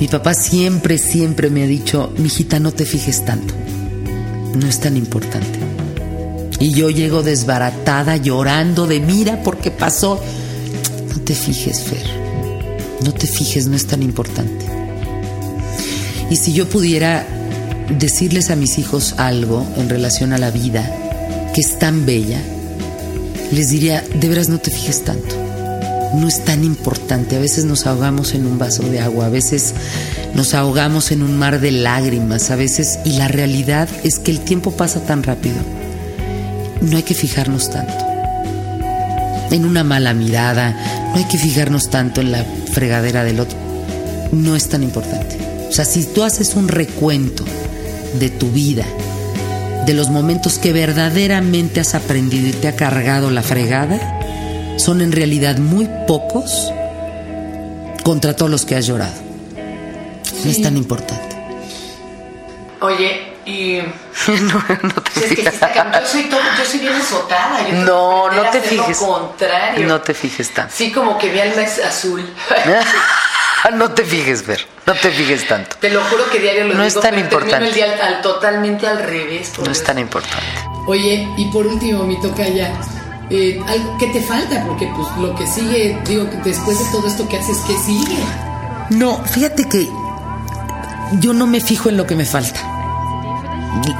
mi 0.00 0.08
papá 0.08 0.34
siempre, 0.34 0.98
siempre 0.98 1.50
me 1.50 1.62
ha 1.62 1.66
dicho, 1.66 2.12
mijita, 2.18 2.60
no 2.60 2.72
te 2.72 2.84
fijes 2.84 3.24
tanto, 3.24 3.54
no 4.54 4.66
es 4.68 4.78
tan 4.80 4.96
importante. 4.96 5.58
Y 6.60 6.72
yo 6.72 6.90
llego 6.90 7.22
desbaratada, 7.22 8.16
llorando 8.16 8.86
de 8.86 9.00
mira 9.00 9.42
porque 9.42 9.70
pasó. 9.70 10.20
No 11.08 11.20
te 11.20 11.34
fijes, 11.34 11.80
Fer, 11.82 12.06
no 13.02 13.12
te 13.12 13.26
fijes, 13.26 13.66
no 13.66 13.76
es 13.76 13.86
tan 13.86 14.02
importante. 14.02 14.66
Y 16.30 16.36
si 16.36 16.52
yo 16.52 16.68
pudiera 16.68 17.26
decirles 17.98 18.50
a 18.50 18.56
mis 18.56 18.78
hijos 18.78 19.14
algo 19.18 19.66
en 19.76 19.88
relación 19.88 20.32
a 20.32 20.38
la 20.38 20.50
vida, 20.50 21.50
que 21.54 21.60
es 21.60 21.78
tan 21.78 22.06
bella, 22.06 22.40
les 23.52 23.68
diría, 23.68 24.02
de 24.14 24.28
veras 24.28 24.48
no 24.48 24.58
te 24.58 24.70
fijes 24.70 25.04
tanto 25.04 25.44
no 26.14 26.28
es 26.28 26.44
tan 26.44 26.64
importante. 26.64 27.36
A 27.36 27.40
veces 27.40 27.64
nos 27.64 27.86
ahogamos 27.86 28.34
en 28.34 28.46
un 28.46 28.58
vaso 28.58 28.82
de 28.84 29.00
agua, 29.00 29.26
a 29.26 29.30
veces 29.30 29.74
nos 30.34 30.54
ahogamos 30.54 31.10
en 31.10 31.22
un 31.22 31.36
mar 31.38 31.60
de 31.60 31.72
lágrimas, 31.72 32.50
a 32.50 32.56
veces, 32.56 32.98
y 33.04 33.12
la 33.14 33.28
realidad 33.28 33.88
es 34.02 34.18
que 34.18 34.30
el 34.30 34.40
tiempo 34.40 34.70
pasa 34.70 35.00
tan 35.00 35.22
rápido. 35.22 35.56
No 36.84 36.96
hay 36.96 37.02
que 37.02 37.14
fijarnos 37.14 37.70
tanto 37.70 38.04
en 39.50 39.64
una 39.64 39.84
mala 39.84 40.14
mirada, 40.14 40.70
no 41.12 41.16
hay 41.16 41.24
que 41.24 41.38
fijarnos 41.38 41.90
tanto 41.90 42.20
en 42.20 42.32
la 42.32 42.44
fregadera 42.72 43.24
del 43.24 43.40
otro. 43.40 43.56
No 44.32 44.56
es 44.56 44.68
tan 44.68 44.82
importante. 44.82 45.38
O 45.68 45.72
sea, 45.72 45.84
si 45.84 46.04
tú 46.04 46.22
haces 46.22 46.54
un 46.54 46.68
recuento 46.68 47.44
de 48.18 48.30
tu 48.30 48.50
vida, 48.50 48.84
de 49.86 49.94
los 49.94 50.08
momentos 50.08 50.58
que 50.58 50.72
verdaderamente 50.72 51.80
has 51.80 51.94
aprendido 51.94 52.48
y 52.48 52.52
te 52.52 52.68
ha 52.68 52.76
cargado 52.76 53.30
la 53.30 53.42
fregada, 53.42 54.20
son 54.76 55.00
en 55.02 55.12
realidad 55.12 55.58
muy 55.58 55.88
pocos 56.06 56.72
contra 58.02 58.34
todos 58.34 58.50
los 58.50 58.64
que 58.64 58.76
has 58.76 58.86
llorado. 58.86 59.14
No 60.44 60.50
es 60.50 60.60
tan 60.60 60.76
importante. 60.76 61.36
Oye, 62.80 63.34
Y 63.46 63.78
no, 64.28 64.62
es 65.14 65.22
que 65.22 65.28
sí 65.28 65.36
fijes. 65.36 65.54
está 65.54 65.72
cabrón. 65.72 66.02
yo 66.02 66.06
soy 66.08 66.22
todo, 66.24 66.40
yo 66.58 66.64
soy 66.64 66.78
bien 66.80 66.92
azotada. 66.94 67.68
Yo 67.68 67.76
No, 67.84 68.30
no 68.30 68.42
te 68.50 68.60
fijes. 68.60 69.00
Lo 69.00 69.06
contrario. 69.06 69.86
No 69.86 70.00
te 70.00 70.14
fijes 70.14 70.50
tanto. 70.54 70.72
Sí, 70.76 70.92
como 70.92 71.18
que 71.18 71.30
mi 71.30 71.40
alma 71.40 71.62
es 71.62 71.78
azul. 71.84 72.28
no 73.74 73.90
te 73.92 74.04
fijes, 74.04 74.42
Fer. 74.42 74.66
No 74.86 74.92
te 74.94 75.10
fijes 75.10 75.46
tanto. 75.48 75.76
Te 75.80 75.88
lo 75.90 76.02
juro 76.04 76.28
que 76.30 76.38
diario 76.38 76.64
lo 76.64 76.74
No 76.74 76.84
digo. 76.84 76.98
es 76.98 77.00
tan 77.00 77.18
importante. 77.18 77.66
el 77.68 77.74
día 77.74 77.86
al- 77.92 78.00
al- 78.16 78.22
totalmente 78.22 78.86
al 78.86 78.98
revés. 79.02 79.52
No 79.64 79.70
es 79.70 79.82
tan 79.82 79.98
importante. 79.98 80.44
Oye, 80.86 81.26
y 81.38 81.46
por 81.50 81.66
último, 81.66 82.04
mi 82.04 82.20
toca 82.20 82.46
ya. 82.48 82.72
Eh, 83.30 83.58
algo 83.66 83.96
que 83.96 84.06
te 84.08 84.20
falta, 84.20 84.62
porque 84.66 84.86
pues 84.94 85.08
lo 85.18 85.34
que 85.34 85.46
sigue, 85.46 85.98
digo, 86.04 86.24
después 86.44 86.78
de 86.78 86.84
todo 86.92 87.06
esto 87.08 87.26
que 87.26 87.38
haces, 87.38 87.56
¿qué 87.66 87.74
sigue? 87.78 88.18
No, 88.90 89.24
fíjate 89.24 89.66
que 89.66 89.88
yo 91.12 91.32
no 91.32 91.46
me 91.46 91.62
fijo 91.62 91.88
en 91.88 91.96
lo 91.96 92.06
que 92.06 92.14
me 92.16 92.26
falta. 92.26 92.60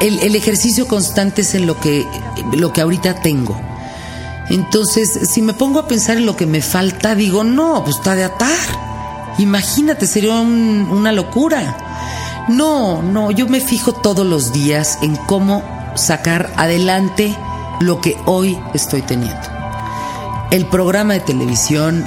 El, 0.01 0.35
ejercicio 0.37 0.87
constante 0.87 1.43
es 1.43 1.55
en 1.55 1.67
lo 1.67 1.79
que, 1.81 2.07
lo 2.53 2.73
que 2.73 2.81
ahorita 2.81 3.17
tengo. 3.23 3.57
Entonces, 4.51 5.31
si 5.31 5.43
me 5.43 5.55
pongo 5.55 5.79
a 5.81 5.89
pensar 5.89 6.17
en 6.19 6.27
lo 6.27 6.37
que 6.37 6.47
me 6.47 6.61
falta, 6.63 7.15
digo, 7.15 7.45
no, 7.45 7.83
pues 7.85 7.97
está 7.97 8.15
de 8.15 8.25
atar. 8.25 8.49
Imagínate, 9.39 10.07
sería 10.07 10.35
un- 10.35 10.89
una 10.91 11.13
locura. 11.13 11.77
No, 12.49 13.03
no, 13.03 13.31
yo 13.31 13.47
me 13.49 13.61
fijo 13.61 13.93
todos 13.93 14.27
los 14.27 14.53
días 14.53 14.99
en 15.03 15.17
cómo 15.17 15.63
sacar 15.95 16.53
adelante 16.57 17.35
lo 17.81 18.01
que 18.01 18.17
hoy 18.27 18.59
estoy 18.75 19.03
teniendo. 19.03 19.41
El 20.51 20.67
programa 20.67 21.15
de 21.15 21.21
televisión, 21.21 22.07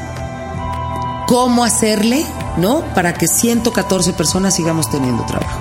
cómo 1.27 1.63
hacerle, 1.63 2.23
¿no? 2.58 2.82
Para 2.93 3.13
que 3.13 3.27
114 3.27 4.13
personas 4.13 4.53
sigamos 4.56 4.89
teniendo 4.89 5.23
trabajo. 5.25 5.60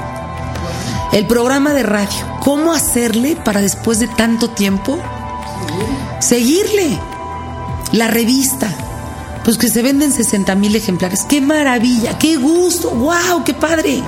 El 1.12 1.26
programa 1.26 1.72
de 1.72 1.82
radio, 1.82 2.16
cómo 2.40 2.72
hacerle 2.72 3.36
para 3.36 3.60
después 3.60 3.98
de 3.98 4.08
tanto 4.08 4.50
tiempo 4.50 4.98
seguirle. 6.20 6.98
La 7.92 8.08
revista, 8.08 8.68
pues 9.44 9.58
que 9.58 9.68
se 9.68 9.82
venden 9.82 10.12
60 10.12 10.54
mil 10.56 10.74
ejemplares. 10.74 11.24
¡Qué 11.28 11.40
maravilla! 11.40 12.18
¡Qué 12.18 12.36
gusto! 12.36 12.90
¡Wow! 12.90 13.44
¡Qué 13.44 13.54
padre! 13.54 14.02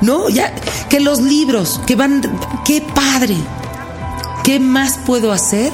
¿No? 0.00 0.28
Ya, 0.28 0.54
que 0.88 1.00
los 1.00 1.20
libros, 1.20 1.80
que 1.86 1.96
van. 1.96 2.22
¡Qué 2.64 2.80
padre! 2.80 3.36
¿Qué 4.44 4.60
más 4.60 4.98
puedo 4.98 5.32
hacer 5.32 5.72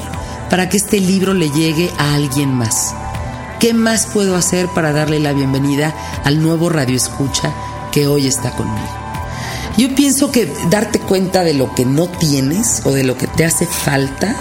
para 0.49 0.69
que 0.69 0.79
este 0.79 1.01
libro 1.01 1.35
le 1.35 1.51
llegue 1.51 1.93
a 1.99 2.15
alguien 2.15 2.55
más? 2.55 2.95
¿Qué 3.59 3.75
más 3.75 4.07
puedo 4.07 4.37
hacer 4.37 4.69
para 4.69 4.93
darle 4.93 5.21
la 5.21 5.33
bienvenida 5.33 5.95
al 6.25 6.43
nuevo 6.43 6.71
Radio 6.71 6.97
Escucha 6.97 7.53
que 7.93 8.07
hoy 8.07 8.27
está 8.27 8.53
conmigo? 8.53 9.00
Yo 9.81 9.95
pienso 9.95 10.31
que 10.31 10.47
darte 10.69 10.99
cuenta 10.99 11.43
de 11.43 11.55
lo 11.55 11.75
que 11.75 11.87
no 11.87 12.07
tienes 12.07 12.83
o 12.85 12.93
de 12.93 13.03
lo 13.03 13.17
que 13.17 13.27
te 13.27 13.47
hace 13.47 13.65
falta 13.65 14.37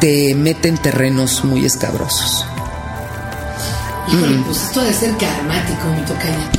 te 0.00 0.34
mete 0.34 0.68
en 0.68 0.78
terrenos 0.78 1.44
muy 1.44 1.66
escabrosos. 1.66 2.46
Híjole, 4.08 4.38
pues 4.46 4.62
esto 4.62 4.80
ha 4.80 4.84
de 4.84 4.94
ser 4.94 5.14
karmático, 5.18 5.88
mi 5.94 6.00
tocaya. 6.06 6.50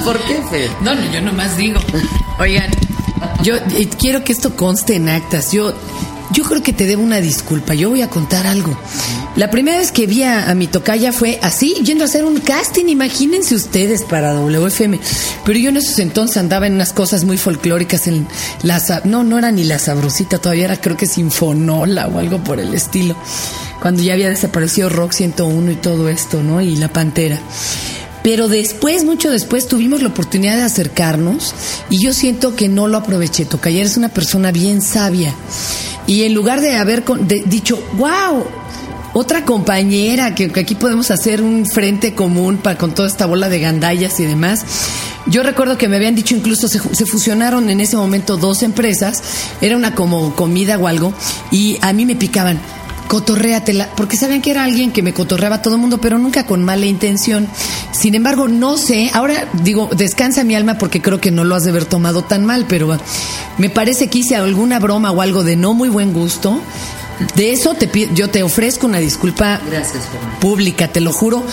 ¿Por 0.04 0.16
qué, 0.26 0.40
Fer? 0.48 0.70
No, 0.80 0.94
no, 0.94 1.10
yo 1.10 1.20
nomás 1.22 1.56
digo. 1.56 1.80
Oigan, 2.38 2.70
yo 3.42 3.56
quiero 3.98 4.22
que 4.22 4.30
esto 4.30 4.54
conste 4.54 4.94
en 4.94 5.08
actas. 5.08 5.50
Yo, 5.50 5.74
yo 6.38 6.44
creo 6.44 6.62
que 6.62 6.72
te 6.72 6.86
debo 6.86 7.02
una 7.02 7.20
disculpa. 7.20 7.74
Yo 7.74 7.90
voy 7.90 8.02
a 8.02 8.08
contar 8.08 8.46
algo. 8.46 8.78
La 9.34 9.50
primera 9.50 9.78
vez 9.78 9.90
que 9.90 10.06
vi 10.06 10.22
a, 10.22 10.54
mi 10.54 10.68
tocaya 10.68 11.10
fue 11.10 11.40
así, 11.42 11.74
yendo 11.82 12.04
a 12.04 12.06
hacer 12.06 12.24
un 12.24 12.38
casting, 12.38 12.84
imagínense 12.86 13.56
ustedes, 13.56 14.04
para 14.04 14.34
WFM. 14.34 15.00
Pero 15.44 15.58
yo 15.58 15.70
en 15.70 15.78
esos 15.78 15.98
entonces 15.98 16.36
andaba 16.36 16.68
en 16.68 16.74
unas 16.74 16.92
cosas 16.92 17.24
muy 17.24 17.38
folclóricas 17.38 18.06
en 18.06 18.28
la... 18.62 18.80
No, 19.02 19.24
no 19.24 19.36
era 19.36 19.50
ni 19.50 19.64
la 19.64 19.80
sabrosita, 19.80 20.38
todavía 20.38 20.66
era 20.66 20.80
creo 20.80 20.96
que 20.96 21.08
Sinfonola 21.08 22.06
o 22.06 22.20
algo 22.20 22.38
por 22.44 22.60
el 22.60 22.72
estilo. 22.72 23.16
Cuando 23.82 24.04
ya 24.04 24.12
había 24.12 24.28
desaparecido 24.28 24.90
Rock 24.90 25.14
101 25.14 25.72
y 25.72 25.76
todo 25.76 26.08
esto, 26.08 26.40
¿no? 26.44 26.60
Y 26.60 26.76
La 26.76 26.92
Pantera. 26.92 27.40
Pero 28.22 28.46
después, 28.46 29.04
mucho 29.04 29.28
después, 29.30 29.66
tuvimos 29.66 30.02
la 30.02 30.10
oportunidad 30.10 30.56
de 30.56 30.62
acercarnos 30.62 31.52
y 31.90 31.98
yo 31.98 32.12
siento 32.12 32.54
que 32.54 32.68
no 32.68 32.86
lo 32.86 32.98
aproveché. 32.98 33.44
Tocayer 33.44 33.86
es 33.86 33.96
una 33.96 34.10
persona 34.10 34.52
bien 34.52 34.82
sabia. 34.82 35.34
Y 36.08 36.24
en 36.24 36.34
lugar 36.34 36.60
de 36.60 36.74
haber 36.74 37.04
de- 37.04 37.44
dicho, 37.46 37.80
wow, 37.96 38.44
otra 39.12 39.44
compañera, 39.44 40.34
que, 40.34 40.50
que 40.50 40.60
aquí 40.60 40.74
podemos 40.74 41.10
hacer 41.12 41.40
un 41.42 41.64
frente 41.66 42.14
común 42.14 42.56
para, 42.56 42.76
con 42.78 42.94
toda 42.94 43.06
esta 43.08 43.26
bola 43.26 43.48
de 43.48 43.60
gandallas 43.60 44.18
y 44.18 44.24
demás. 44.24 44.64
Yo 45.26 45.42
recuerdo 45.42 45.76
que 45.76 45.88
me 45.88 45.96
habían 45.96 46.14
dicho 46.14 46.34
incluso 46.34 46.66
se, 46.68 46.80
se 46.94 47.04
fusionaron 47.06 47.68
en 47.68 47.80
ese 47.80 47.96
momento 47.96 48.36
dos 48.38 48.62
empresas, 48.62 49.22
era 49.60 49.76
una 49.76 49.94
como 49.94 50.34
comida 50.34 50.78
o 50.78 50.86
algo, 50.86 51.12
y 51.50 51.76
a 51.82 51.92
mí 51.92 52.06
me 52.06 52.16
picaban 52.16 52.58
cotorréatela, 53.08 53.88
porque 53.96 54.16
sabían 54.16 54.42
que 54.42 54.50
era 54.50 54.64
alguien 54.64 54.92
que 54.92 55.02
me 55.02 55.12
cotorreaba 55.12 55.56
a 55.56 55.62
todo 55.62 55.74
el 55.74 55.80
mundo, 55.80 55.98
pero 55.98 56.18
nunca 56.18 56.46
con 56.46 56.62
mala 56.62 56.86
intención. 56.86 57.48
Sin 57.90 58.14
embargo, 58.14 58.46
no 58.46 58.76
sé, 58.76 59.10
ahora 59.14 59.48
digo, 59.64 59.88
descansa 59.96 60.44
mi 60.44 60.54
alma 60.54 60.78
porque 60.78 61.02
creo 61.02 61.20
que 61.20 61.30
no 61.30 61.44
lo 61.44 61.54
has 61.56 61.64
de 61.64 61.70
haber 61.70 61.86
tomado 61.86 62.22
tan 62.22 62.44
mal, 62.44 62.66
pero 62.68 62.96
me 63.56 63.70
parece 63.70 64.08
que 64.08 64.18
hice 64.18 64.36
alguna 64.36 64.78
broma 64.78 65.10
o 65.10 65.22
algo 65.22 65.42
de 65.42 65.56
no 65.56 65.74
muy 65.74 65.88
buen 65.88 66.12
gusto. 66.12 66.60
De 67.34 67.52
eso 67.52 67.74
te 67.74 67.90
yo 68.14 68.30
te 68.30 68.44
ofrezco 68.44 68.86
una 68.86 68.98
disculpa 68.98 69.60
Gracias, 69.68 70.04
pública, 70.40 70.86
te 70.86 71.00
lo 71.00 71.12
juro. 71.12 71.44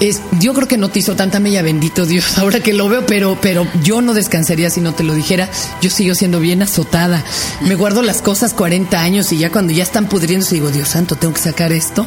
Es, 0.00 0.20
yo 0.38 0.54
creo 0.54 0.68
que 0.68 0.78
no 0.78 0.90
te 0.90 1.00
hizo 1.00 1.16
tanta 1.16 1.40
mella, 1.40 1.62
bendito 1.62 2.06
Dios, 2.06 2.38
ahora 2.38 2.60
que 2.60 2.72
lo 2.72 2.88
veo, 2.88 3.04
pero, 3.06 3.38
pero 3.40 3.66
yo 3.82 4.00
no 4.00 4.14
descansaría 4.14 4.70
si 4.70 4.80
no 4.80 4.94
te 4.94 5.02
lo 5.02 5.14
dijera. 5.14 5.48
Yo 5.82 5.90
sigo 5.90 6.14
siendo 6.14 6.40
bien 6.40 6.62
azotada. 6.62 7.24
Me 7.62 7.74
guardo 7.74 8.02
las 8.02 8.22
cosas 8.22 8.54
40 8.54 9.00
años 9.00 9.32
y 9.32 9.38
ya 9.38 9.50
cuando 9.50 9.72
ya 9.72 9.82
están 9.82 10.08
pudriéndose 10.08 10.56
digo, 10.56 10.70
Dios 10.70 10.88
santo, 10.88 11.16
tengo 11.16 11.34
que 11.34 11.40
sacar 11.40 11.72
esto. 11.72 12.06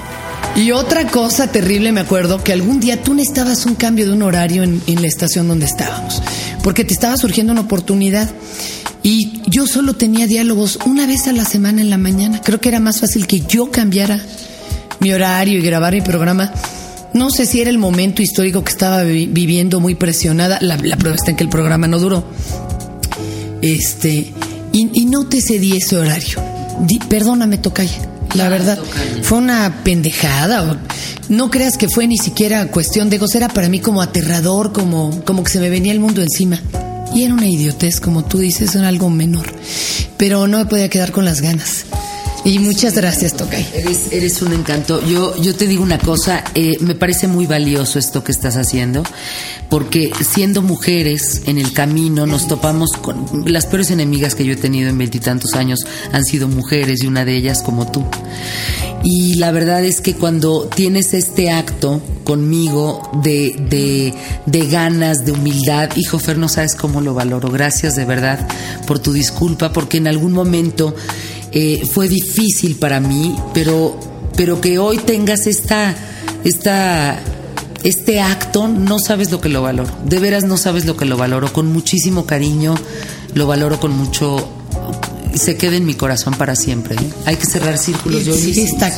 Y 0.56 0.71
otra 0.71 1.08
cosa 1.08 1.47
terrible, 1.47 1.91
me 1.91 2.01
acuerdo, 2.01 2.43
que 2.43 2.54
algún 2.54 2.80
día 2.80 3.01
tú 3.01 3.13
necesitabas 3.13 3.65
un 3.65 3.75
cambio 3.75 4.06
de 4.06 4.13
un 4.13 4.21
horario 4.21 4.63
en, 4.63 4.82
en 4.88 5.01
la 5.01 5.08
estación 5.08 5.47
donde 5.47 5.65
estábamos, 5.65 6.21
porque 6.63 6.84
te 6.84 6.93
estaba 6.93 7.15
surgiendo 7.15 7.54
una 7.54 7.62
oportunidad. 7.62 8.30
Y 9.04 9.41
yo 9.47 9.65
solo 9.65 9.93
tenía 9.93 10.27
diálogos 10.27 10.77
una 10.86 11.08
vez 11.08 11.27
a 11.27 11.34
la 11.34 11.45
semana 11.45 11.82
en 11.82 11.89
la 11.89 11.97
mañana. 11.97 12.41
Creo 12.41 12.60
que 12.60 12.69
era 12.69 12.80
más 12.80 12.99
fácil 12.99 13.27
que 13.27 13.41
yo 13.41 13.71
cambiara 13.71 14.23
mi 14.99 15.12
horario 15.12 15.58
y 15.58 15.62
grabar 15.62 15.93
mi 15.93 16.01
programa. 16.01 16.54
No 17.13 17.30
sé 17.30 17.45
si 17.45 17.60
era 17.62 17.69
el 17.69 17.78
momento 17.78 18.21
histórico 18.21 18.63
que 18.63 18.71
estaba 18.71 19.04
vi- 19.04 19.28
viviendo 19.28 19.80
muy 19.80 19.95
presionada. 19.95 20.58
La, 20.62 20.78
la 20.78 20.95
prueba 20.97 21.15
está 21.15 21.32
en 21.32 21.38
que 21.38 21.43
el 21.43 21.50
programa 21.50 21.88
no 21.88 22.00
duró. 22.00 22.24
Este, 23.62 24.34
y, 24.71 24.89
y 25.02 25.06
no 25.06 25.28
te 25.28 25.41
cedí 25.41 25.74
ese 25.78 25.97
horario. 25.97 26.39
Di- 26.82 27.00
perdóname, 27.10 27.58
Tocaya. 27.58 28.10
La 28.36 28.47
verdad, 28.47 28.80
fue 29.24 29.39
una 29.39 29.84
pendejada. 29.84 30.80
No 31.28 31.52
creas 31.52 31.78
que 31.78 31.89
fue 31.89 32.08
ni 32.08 32.17
siquiera 32.17 32.67
cuestión 32.67 33.10
de 33.10 33.17
egos. 33.17 33.36
Era 33.36 33.50
para 33.50 33.67
mí 33.69 33.80
como 33.80 34.02
aterrador, 34.02 34.71
como, 34.71 35.24
como 35.26 35.43
que 35.43 35.52
se 35.52 35.60
me 35.60 35.69
venía 35.69 35.91
el 35.91 36.00
mundo 36.00 36.21
encima. 36.21 36.60
Y 37.13 37.24
era 37.24 37.34
una 37.34 37.47
idiotez, 37.47 38.00
como 38.00 38.24
tú 38.24 38.38
dices, 38.39 38.74
era 38.74 38.88
algo 38.88 39.10
menor. 39.10 39.54
Pero 40.15 40.47
no 40.47 40.60
me 40.60 40.65
podía 40.65 40.89
quedar 40.89 41.12
con 41.12 41.26
las 41.26 41.41
ganas. 41.41 41.84
Y 42.43 42.58
muchas 42.58 42.95
gracias, 42.95 43.34
Tocaya. 43.34 43.67
Eres, 43.75 44.12
eres 44.12 44.41
un 44.41 44.54
encanto. 44.54 45.06
Yo, 45.06 45.39
yo 45.41 45.56
te 45.56 45.67
digo 45.67 45.84
una 45.84 45.99
cosa, 45.99 46.43
eh, 46.56 46.75
me 46.80 46.95
parece 46.95 47.27
muy 47.27 47.45
valioso 47.45 47.99
esto 47.99 48.23
que 48.23 48.32
estás 48.32 48.58
haciendo, 48.58 49.04
porque 49.69 50.12
siendo 50.27 50.63
mujeres 50.63 51.43
en 51.45 51.60
el 51.60 51.71
camino 51.71 52.25
nos 52.25 52.47
topamos 52.47 52.93
con 52.93 53.43
las 53.45 53.67
peores 53.67 53.91
enemigas 53.91 54.34
que 54.34 54.43
yo 54.43 54.54
he 54.54 54.58
tenido 54.58 54.89
en 54.89 54.97
veintitantos 54.97 55.54
años 55.54 55.82
han 56.12 56.25
sido 56.25 56.47
mujeres 56.47 57.04
y 57.04 57.08
una 57.08 57.25
de 57.25 57.36
ellas 57.36 57.62
como 57.62 57.91
tú. 57.91 58.04
Y 59.04 59.36
la 59.36 59.51
verdad 59.51 59.84
es 59.84 60.01
que 60.01 60.15
cuando 60.15 60.67
tienes 60.75 61.13
este 61.13 61.51
acto 61.51 62.01
conmigo 62.23 63.10
de, 63.23 63.56
de, 63.69 64.13
de 64.45 64.67
ganas, 64.67 65.25
de 65.25 65.32
humildad, 65.32 65.89
hijo 65.95 66.19
Fer, 66.19 66.38
no 66.38 66.49
sabes 66.49 66.75
cómo 66.75 67.01
lo 67.01 67.13
valoro. 67.13 67.49
Gracias 67.49 67.95
de 67.95 68.06
verdad 68.06 68.47
por 68.88 68.99
tu 68.99 69.13
disculpa, 69.13 69.73
porque 69.73 69.97
en 69.97 70.08
algún 70.08 70.34
momento 70.34 70.95
eh, 71.52 71.84
fue 71.92 72.08
difícil 72.08 72.76
para 72.76 73.00
mí, 73.00 73.36
pero, 73.54 74.00
pero 74.36 74.62
que 74.62 74.80
hoy 74.80 74.98
tengas 74.98 75.48
esta, 75.48 75.96
esta, 76.44 77.20
este 77.84 78.22
acto, 78.22 78.68
no 78.68 79.00
sabes 79.00 79.32
lo 79.32 79.42
que 79.42 79.50
lo 79.50 79.62
valoro. 79.62 79.90
De 80.06 80.20
veras 80.20 80.44
no 80.44 80.58
sabes 80.58 80.86
lo 80.86 80.96
que 80.96 81.06
lo 81.06 81.18
valoro. 81.18 81.52
Con 81.52 81.72
muchísimo 81.72 82.26
cariño, 82.26 82.76
lo 83.34 83.47
valoro 83.47 83.80
con 83.80 83.91
mucho. 83.91 84.47
Se 85.36 85.56
queda 85.58 85.78
en 85.78 85.86
mi 85.86 85.93
corazón 85.93 86.34
para 86.36 86.56
siempre. 86.56 86.95
¿eh? 86.95 87.10
Hay 87.26 87.36
que 87.38 87.45
cerrar 87.45 87.78
círculos. 87.78 88.26
Yo 88.26 88.34
Sí, 88.34 88.62
está. 88.62 88.95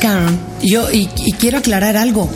Yo, 0.62 0.90
y, 0.90 1.08
y 1.24 1.32
quiero 1.32 1.58
aclarar 1.58 1.96
algo. 1.96 2.28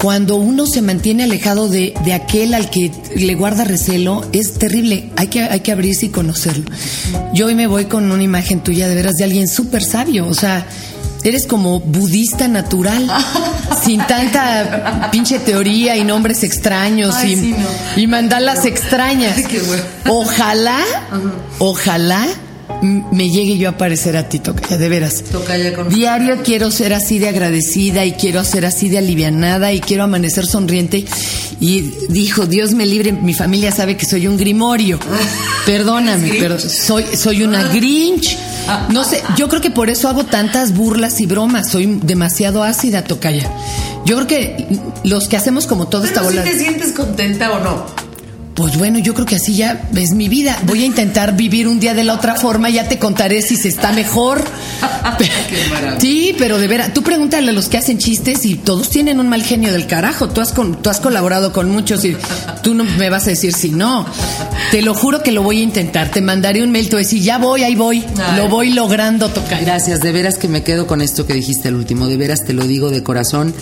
Cuando 0.00 0.36
uno 0.36 0.66
se 0.66 0.80
mantiene 0.80 1.24
alejado 1.24 1.68
de, 1.68 1.92
de 2.04 2.12
aquel 2.12 2.54
al 2.54 2.70
que 2.70 2.92
le 3.16 3.34
guarda 3.34 3.64
recelo, 3.64 4.24
es 4.32 4.54
terrible. 4.54 5.10
Hay 5.16 5.26
que, 5.26 5.42
hay 5.42 5.60
que 5.60 5.72
abrirse 5.72 6.06
y 6.06 6.08
conocerlo. 6.10 6.70
Yo 7.34 7.46
hoy 7.46 7.54
me 7.54 7.66
voy 7.66 7.86
con 7.86 8.10
una 8.10 8.22
imagen 8.22 8.60
tuya 8.60 8.88
de 8.88 8.94
veras 8.94 9.16
de 9.16 9.24
alguien 9.24 9.48
súper 9.48 9.82
sabio. 9.82 10.26
O 10.28 10.34
sea, 10.34 10.66
Eres 11.24 11.46
como 11.46 11.80
budista 11.80 12.46
natural, 12.46 13.10
sin 13.84 14.00
tanta 14.06 15.10
pinche 15.10 15.40
teoría 15.40 15.96
y 15.96 16.04
nombres 16.04 16.44
extraños 16.44 17.14
Ay, 17.16 17.32
y, 17.32 17.36
sí, 17.36 17.54
no. 17.58 18.00
y 18.00 18.06
mandalas 18.06 18.64
extrañas. 18.64 19.34
Ay, 19.36 19.44
qué 19.44 19.60
bueno. 19.60 19.82
Ojalá, 20.08 20.78
ojalá 21.58 22.24
me 22.82 23.30
llegue 23.30 23.58
yo 23.58 23.68
a 23.70 23.76
parecer 23.76 24.16
a 24.16 24.28
ti, 24.28 24.38
Tocaya, 24.38 24.76
de 24.78 24.88
veras. 24.88 25.22
Tocaya 25.30 25.74
con- 25.74 25.88
Diario 25.88 26.42
quiero 26.44 26.70
ser 26.70 26.94
así 26.94 27.18
de 27.18 27.28
agradecida 27.28 28.04
y 28.04 28.12
quiero 28.12 28.44
ser 28.44 28.64
así 28.66 28.88
de 28.88 28.98
alivianada 28.98 29.72
y 29.72 29.80
quiero 29.80 30.04
amanecer 30.04 30.46
sonriente. 30.46 31.04
Y 31.60 31.90
dijo, 32.08 32.46
Dios 32.46 32.72
me 32.74 32.86
libre, 32.86 33.12
mi 33.12 33.34
familia 33.34 33.72
sabe 33.72 33.96
que 33.96 34.06
soy 34.06 34.26
un 34.28 34.36
grimorio. 34.36 34.98
Perdóname, 35.66 36.28
¿Eres 36.28 36.40
pero 36.40 36.58
soy, 36.58 37.04
soy 37.16 37.42
una 37.42 37.64
Grinch. 37.64 38.36
No 38.90 39.02
sé, 39.02 39.22
yo 39.36 39.48
creo 39.48 39.60
que 39.62 39.70
por 39.70 39.90
eso 39.90 40.08
hago 40.08 40.24
tantas 40.24 40.74
burlas 40.74 41.20
y 41.20 41.26
bromas. 41.26 41.70
Soy 41.70 41.98
demasiado 42.02 42.62
ácida, 42.62 43.02
Tocaya. 43.04 43.50
Yo 44.04 44.14
creo 44.16 44.26
que 44.26 44.66
los 45.04 45.26
que 45.28 45.36
hacemos 45.36 45.66
como 45.66 45.88
toda 45.88 46.06
esta 46.06 46.20
Pero 46.20 46.30
si 46.32 46.38
bola. 46.38 46.50
te 46.50 46.58
sientes 46.58 46.92
contenta 46.92 47.50
o 47.52 47.58
no. 47.60 48.07
Pues 48.58 48.76
bueno, 48.76 48.98
yo 48.98 49.14
creo 49.14 49.24
que 49.24 49.36
así 49.36 49.54
ya 49.54 49.88
es 49.94 50.10
mi 50.10 50.28
vida. 50.28 50.58
Voy 50.66 50.82
a 50.82 50.86
intentar 50.86 51.36
vivir 51.36 51.68
un 51.68 51.78
día 51.78 51.94
de 51.94 52.02
la 52.02 52.14
otra 52.14 52.34
forma, 52.34 52.68
ya 52.70 52.88
te 52.88 52.98
contaré 52.98 53.40
si 53.40 53.54
se 53.56 53.68
está 53.68 53.92
mejor. 53.92 54.42
Qué. 55.18 55.28
Sí, 56.00 56.34
pero 56.36 56.58
de 56.58 56.66
veras, 56.66 56.92
tú 56.92 57.04
pregúntale 57.04 57.50
a 57.50 57.52
los 57.52 57.68
que 57.68 57.76
hacen 57.78 57.98
chistes 57.98 58.44
y 58.44 58.56
todos 58.56 58.90
tienen 58.90 59.20
un 59.20 59.28
mal 59.28 59.44
genio 59.44 59.70
del 59.72 59.86
carajo. 59.86 60.28
Tú 60.30 60.40
has, 60.40 60.50
con- 60.50 60.82
tú 60.82 60.90
has 60.90 60.98
colaborado 60.98 61.52
con 61.52 61.70
muchos 61.70 62.04
y 62.04 62.16
tú 62.64 62.74
no 62.74 62.82
me 62.82 63.08
vas 63.10 63.28
a 63.28 63.30
decir 63.30 63.54
si 63.54 63.70
no. 63.70 64.04
Te 64.72 64.82
lo 64.82 64.92
juro 64.92 65.22
que 65.22 65.30
lo 65.30 65.44
voy 65.44 65.60
a 65.60 65.62
intentar. 65.62 66.10
Te 66.10 66.20
mandaré 66.20 66.60
un 66.60 66.72
mail, 66.72 66.86
te 66.88 66.96
voy 66.96 67.02
a 67.02 67.04
decir, 67.04 67.22
ya 67.22 67.38
voy, 67.38 67.62
ahí 67.62 67.76
voy. 67.76 68.04
Ay. 68.20 68.38
Lo 68.38 68.48
voy 68.48 68.72
logrando 68.72 69.28
tocar. 69.28 69.64
Gracias, 69.64 70.00
de 70.00 70.10
veras 70.10 70.36
que 70.36 70.48
me 70.48 70.64
quedo 70.64 70.88
con 70.88 71.00
esto 71.00 71.26
que 71.28 71.34
dijiste 71.34 71.68
al 71.68 71.76
último, 71.76 72.08
de 72.08 72.16
veras 72.16 72.44
te 72.44 72.54
lo 72.54 72.64
digo 72.64 72.90
de 72.90 73.04
corazón, 73.04 73.54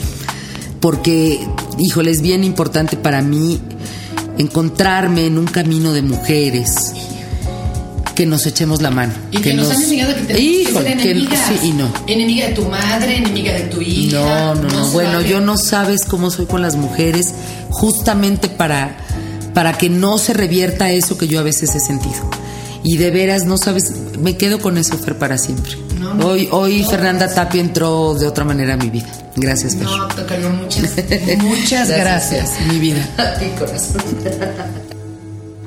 porque, 0.81 1.39
híjole, 1.79 2.11
es 2.13 2.23
bien 2.23 2.45
importante 2.45 2.97
para 2.97 3.21
mí 3.21 3.61
encontrarme 4.39 5.27
en 5.27 5.39
un 5.39 5.47
camino 5.47 5.93
de 5.93 6.03
mujeres 6.03 6.93
que 8.15 8.25
nos 8.25 8.47
echemos 8.47 8.81
la 8.81 8.91
mano. 8.91 9.13
Y 9.31 9.39
que, 9.39 9.53
nos, 9.53 9.71
han 9.71 9.83
enseñado 9.83 10.15
que 10.15 10.23
tenemos 10.23 10.41
Híjole, 10.43 10.85
que 10.85 10.91
ser 10.93 11.03
que- 11.03 11.11
enemigas. 11.11 11.41
sí 11.61 11.69
y 11.69 11.73
no. 11.73 11.93
Enemiga 12.07 12.47
de 12.47 12.53
tu 12.55 12.65
madre, 12.65 13.17
enemiga 13.19 13.53
de 13.53 13.61
tu 13.65 13.81
hija. 13.83 14.19
No, 14.19 14.55
no, 14.55 14.69
no. 14.71 14.87
Bueno, 14.89 15.21
yo 15.21 15.41
no 15.41 15.59
sabes 15.59 16.05
cómo 16.07 16.31
soy 16.31 16.47
con 16.47 16.63
las 16.63 16.77
mujeres, 16.77 17.35
justamente 17.71 18.49
para, 18.49 18.97
para 19.53 19.77
que 19.77 19.91
no 19.91 20.17
se 20.17 20.33
revierta 20.33 20.91
eso 20.91 21.19
que 21.19 21.29
yo 21.29 21.41
a 21.41 21.43
veces 21.43 21.75
he 21.75 21.81
sentido. 21.81 22.31
Y 22.83 22.97
de 22.97 23.11
veras, 23.11 23.45
no 23.45 23.59
sabes, 23.59 23.93
me 24.19 24.37
quedo 24.39 24.61
con 24.61 24.79
eso, 24.79 24.97
Fer, 24.97 25.19
para 25.19 25.37
siempre. 25.37 25.73
No, 26.01 26.15
no. 26.15 26.27
hoy 26.29 26.49
hoy 26.53 26.85
Fernanda 26.85 27.35
Tapia 27.35 27.61
entró 27.61 28.15
de 28.15 28.27
otra 28.27 28.45
manera 28.45 28.75
a 28.75 28.77
mi 28.79 28.89
vida. 28.89 29.09
Gracias, 29.37 29.77
Fer. 29.77 29.85
No, 29.85 30.09
Tocayo, 30.09 30.51
muchas, 30.51 30.95
muchas 31.39 31.89
gracias, 31.91 32.53
mi 32.69 32.79
vida. 32.79 33.07
A 33.19 33.39
ti, 33.39 33.47
corazón. 33.59 34.03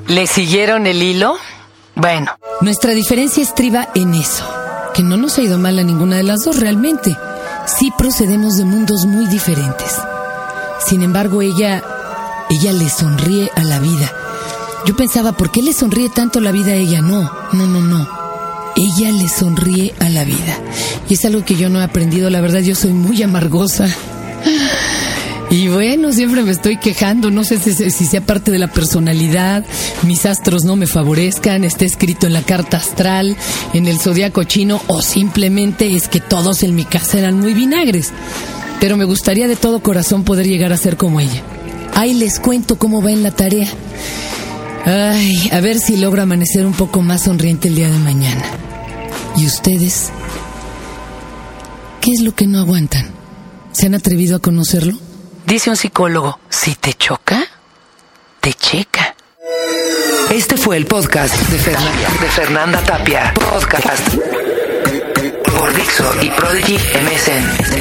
¿Le 0.08 0.26
siguieron 0.26 0.86
el 0.86 1.02
hilo? 1.02 1.36
Bueno, 1.94 2.32
Nuestra 2.60 2.92
diferencia 2.92 3.42
estriba 3.42 3.88
en 3.94 4.12
eso, 4.14 4.44
que 4.92 5.02
no 5.02 5.16
nos 5.16 5.38
ha 5.38 5.42
ido 5.42 5.56
mal 5.56 5.78
a 5.78 5.82
ninguna 5.82 6.16
de 6.16 6.24
las 6.24 6.44
dos 6.44 6.60
realmente. 6.60 7.16
Sí 7.64 7.90
procedemos 7.96 8.58
de 8.58 8.66
mundos 8.66 9.06
muy 9.06 9.26
diferentes. 9.28 9.96
Sin 10.86 11.02
embargo, 11.02 11.40
ella, 11.40 11.82
ella 12.50 12.72
le 12.72 12.90
sonríe 12.90 13.50
a 13.56 13.62
la 13.64 13.78
vida. 13.78 14.12
Yo 14.84 14.94
pensaba, 14.94 15.32
¿por 15.32 15.50
qué 15.50 15.62
le 15.62 15.72
sonríe 15.72 16.10
tanto 16.10 16.38
la 16.40 16.52
vida 16.52 16.72
a 16.72 16.74
ella? 16.74 17.00
No, 17.00 17.30
no, 17.52 17.66
no, 17.66 17.80
no. 17.80 18.19
Ella 18.80 19.12
le 19.12 19.28
sonríe 19.28 19.92
a 20.00 20.08
la 20.08 20.24
vida. 20.24 20.58
Y 21.06 21.14
es 21.14 21.24
algo 21.26 21.44
que 21.44 21.54
yo 21.54 21.68
no 21.68 21.82
he 21.82 21.84
aprendido, 21.84 22.30
la 22.30 22.40
verdad, 22.40 22.60
yo 22.60 22.74
soy 22.74 22.94
muy 22.94 23.22
amargosa. 23.22 23.86
Y 25.50 25.68
bueno, 25.68 26.12
siempre 26.12 26.42
me 26.44 26.52
estoy 26.52 26.78
quejando, 26.78 27.30
no 27.30 27.44
sé 27.44 27.58
si, 27.58 27.90
sea 27.90 28.20
parte 28.20 28.52
de 28.52 28.58
la 28.60 28.68
personalidad, 28.68 29.64
mis 30.04 30.24
astros 30.24 30.64
no 30.64 30.76
me 30.76 30.86
favorezcan, 30.86 31.64
está 31.64 31.84
escrito 31.84 32.26
en 32.28 32.32
la 32.32 32.42
carta 32.42 32.76
astral, 32.76 33.36
en 33.74 33.86
el 33.88 33.98
zodiaco 33.98 34.44
chino, 34.44 34.80
o 34.86 35.02
simplemente 35.02 35.94
es 35.94 36.06
que 36.06 36.20
todos 36.20 36.62
en 36.62 36.76
mi 36.76 36.84
casa 36.84 37.18
eran 37.18 37.38
muy 37.38 37.52
vinagres. 37.52 38.12
Pero 38.80 38.96
me 38.96 39.04
gustaría 39.04 39.48
de 39.48 39.56
todo 39.56 39.82
corazón 39.82 40.22
poder 40.22 40.46
llegar 40.46 40.72
a 40.72 40.78
ser 40.78 40.96
como 40.96 41.20
ella. 41.20 41.42
Ahí 41.94 42.14
les 42.14 42.40
cuento 42.40 42.78
cómo 42.78 43.02
va 43.02 43.10
en 43.10 43.24
la 43.24 43.32
tarea. 43.32 43.68
Ay, 44.86 45.50
a 45.52 45.60
ver 45.60 45.80
si 45.80 45.96
logro 45.96 46.22
amanecer 46.22 46.64
un 46.64 46.72
poco 46.72 47.02
más 47.02 47.24
sonriente 47.24 47.68
el 47.68 47.74
día 47.74 47.90
de 47.90 47.98
mañana. 47.98 48.69
¿Y 49.40 49.46
ustedes? 49.46 50.12
¿Qué 52.02 52.12
es 52.12 52.20
lo 52.20 52.34
que 52.34 52.46
no 52.46 52.58
aguantan? 52.58 53.06
¿Se 53.72 53.86
han 53.86 53.94
atrevido 53.94 54.36
a 54.36 54.38
conocerlo? 54.38 54.92
dice 55.46 55.70
un 55.70 55.76
psicólogo, 55.76 56.38
si 56.50 56.74
te 56.74 56.92
choca, 56.92 57.46
te 58.40 58.52
checa. 58.52 59.14
Este 60.30 60.58
fue 60.58 60.76
el 60.76 60.84
podcast 60.84 61.34
de 61.48 61.58
Fernanda, 61.58 62.08
de 62.20 62.28
Fernanda 62.28 62.82
Tapia. 62.82 63.32
Podcast 63.32 64.08
por 65.46 65.74
Dixo 65.74 66.22
y 66.22 66.28
Prodigy 66.28 66.76
MSN. 66.76 67.80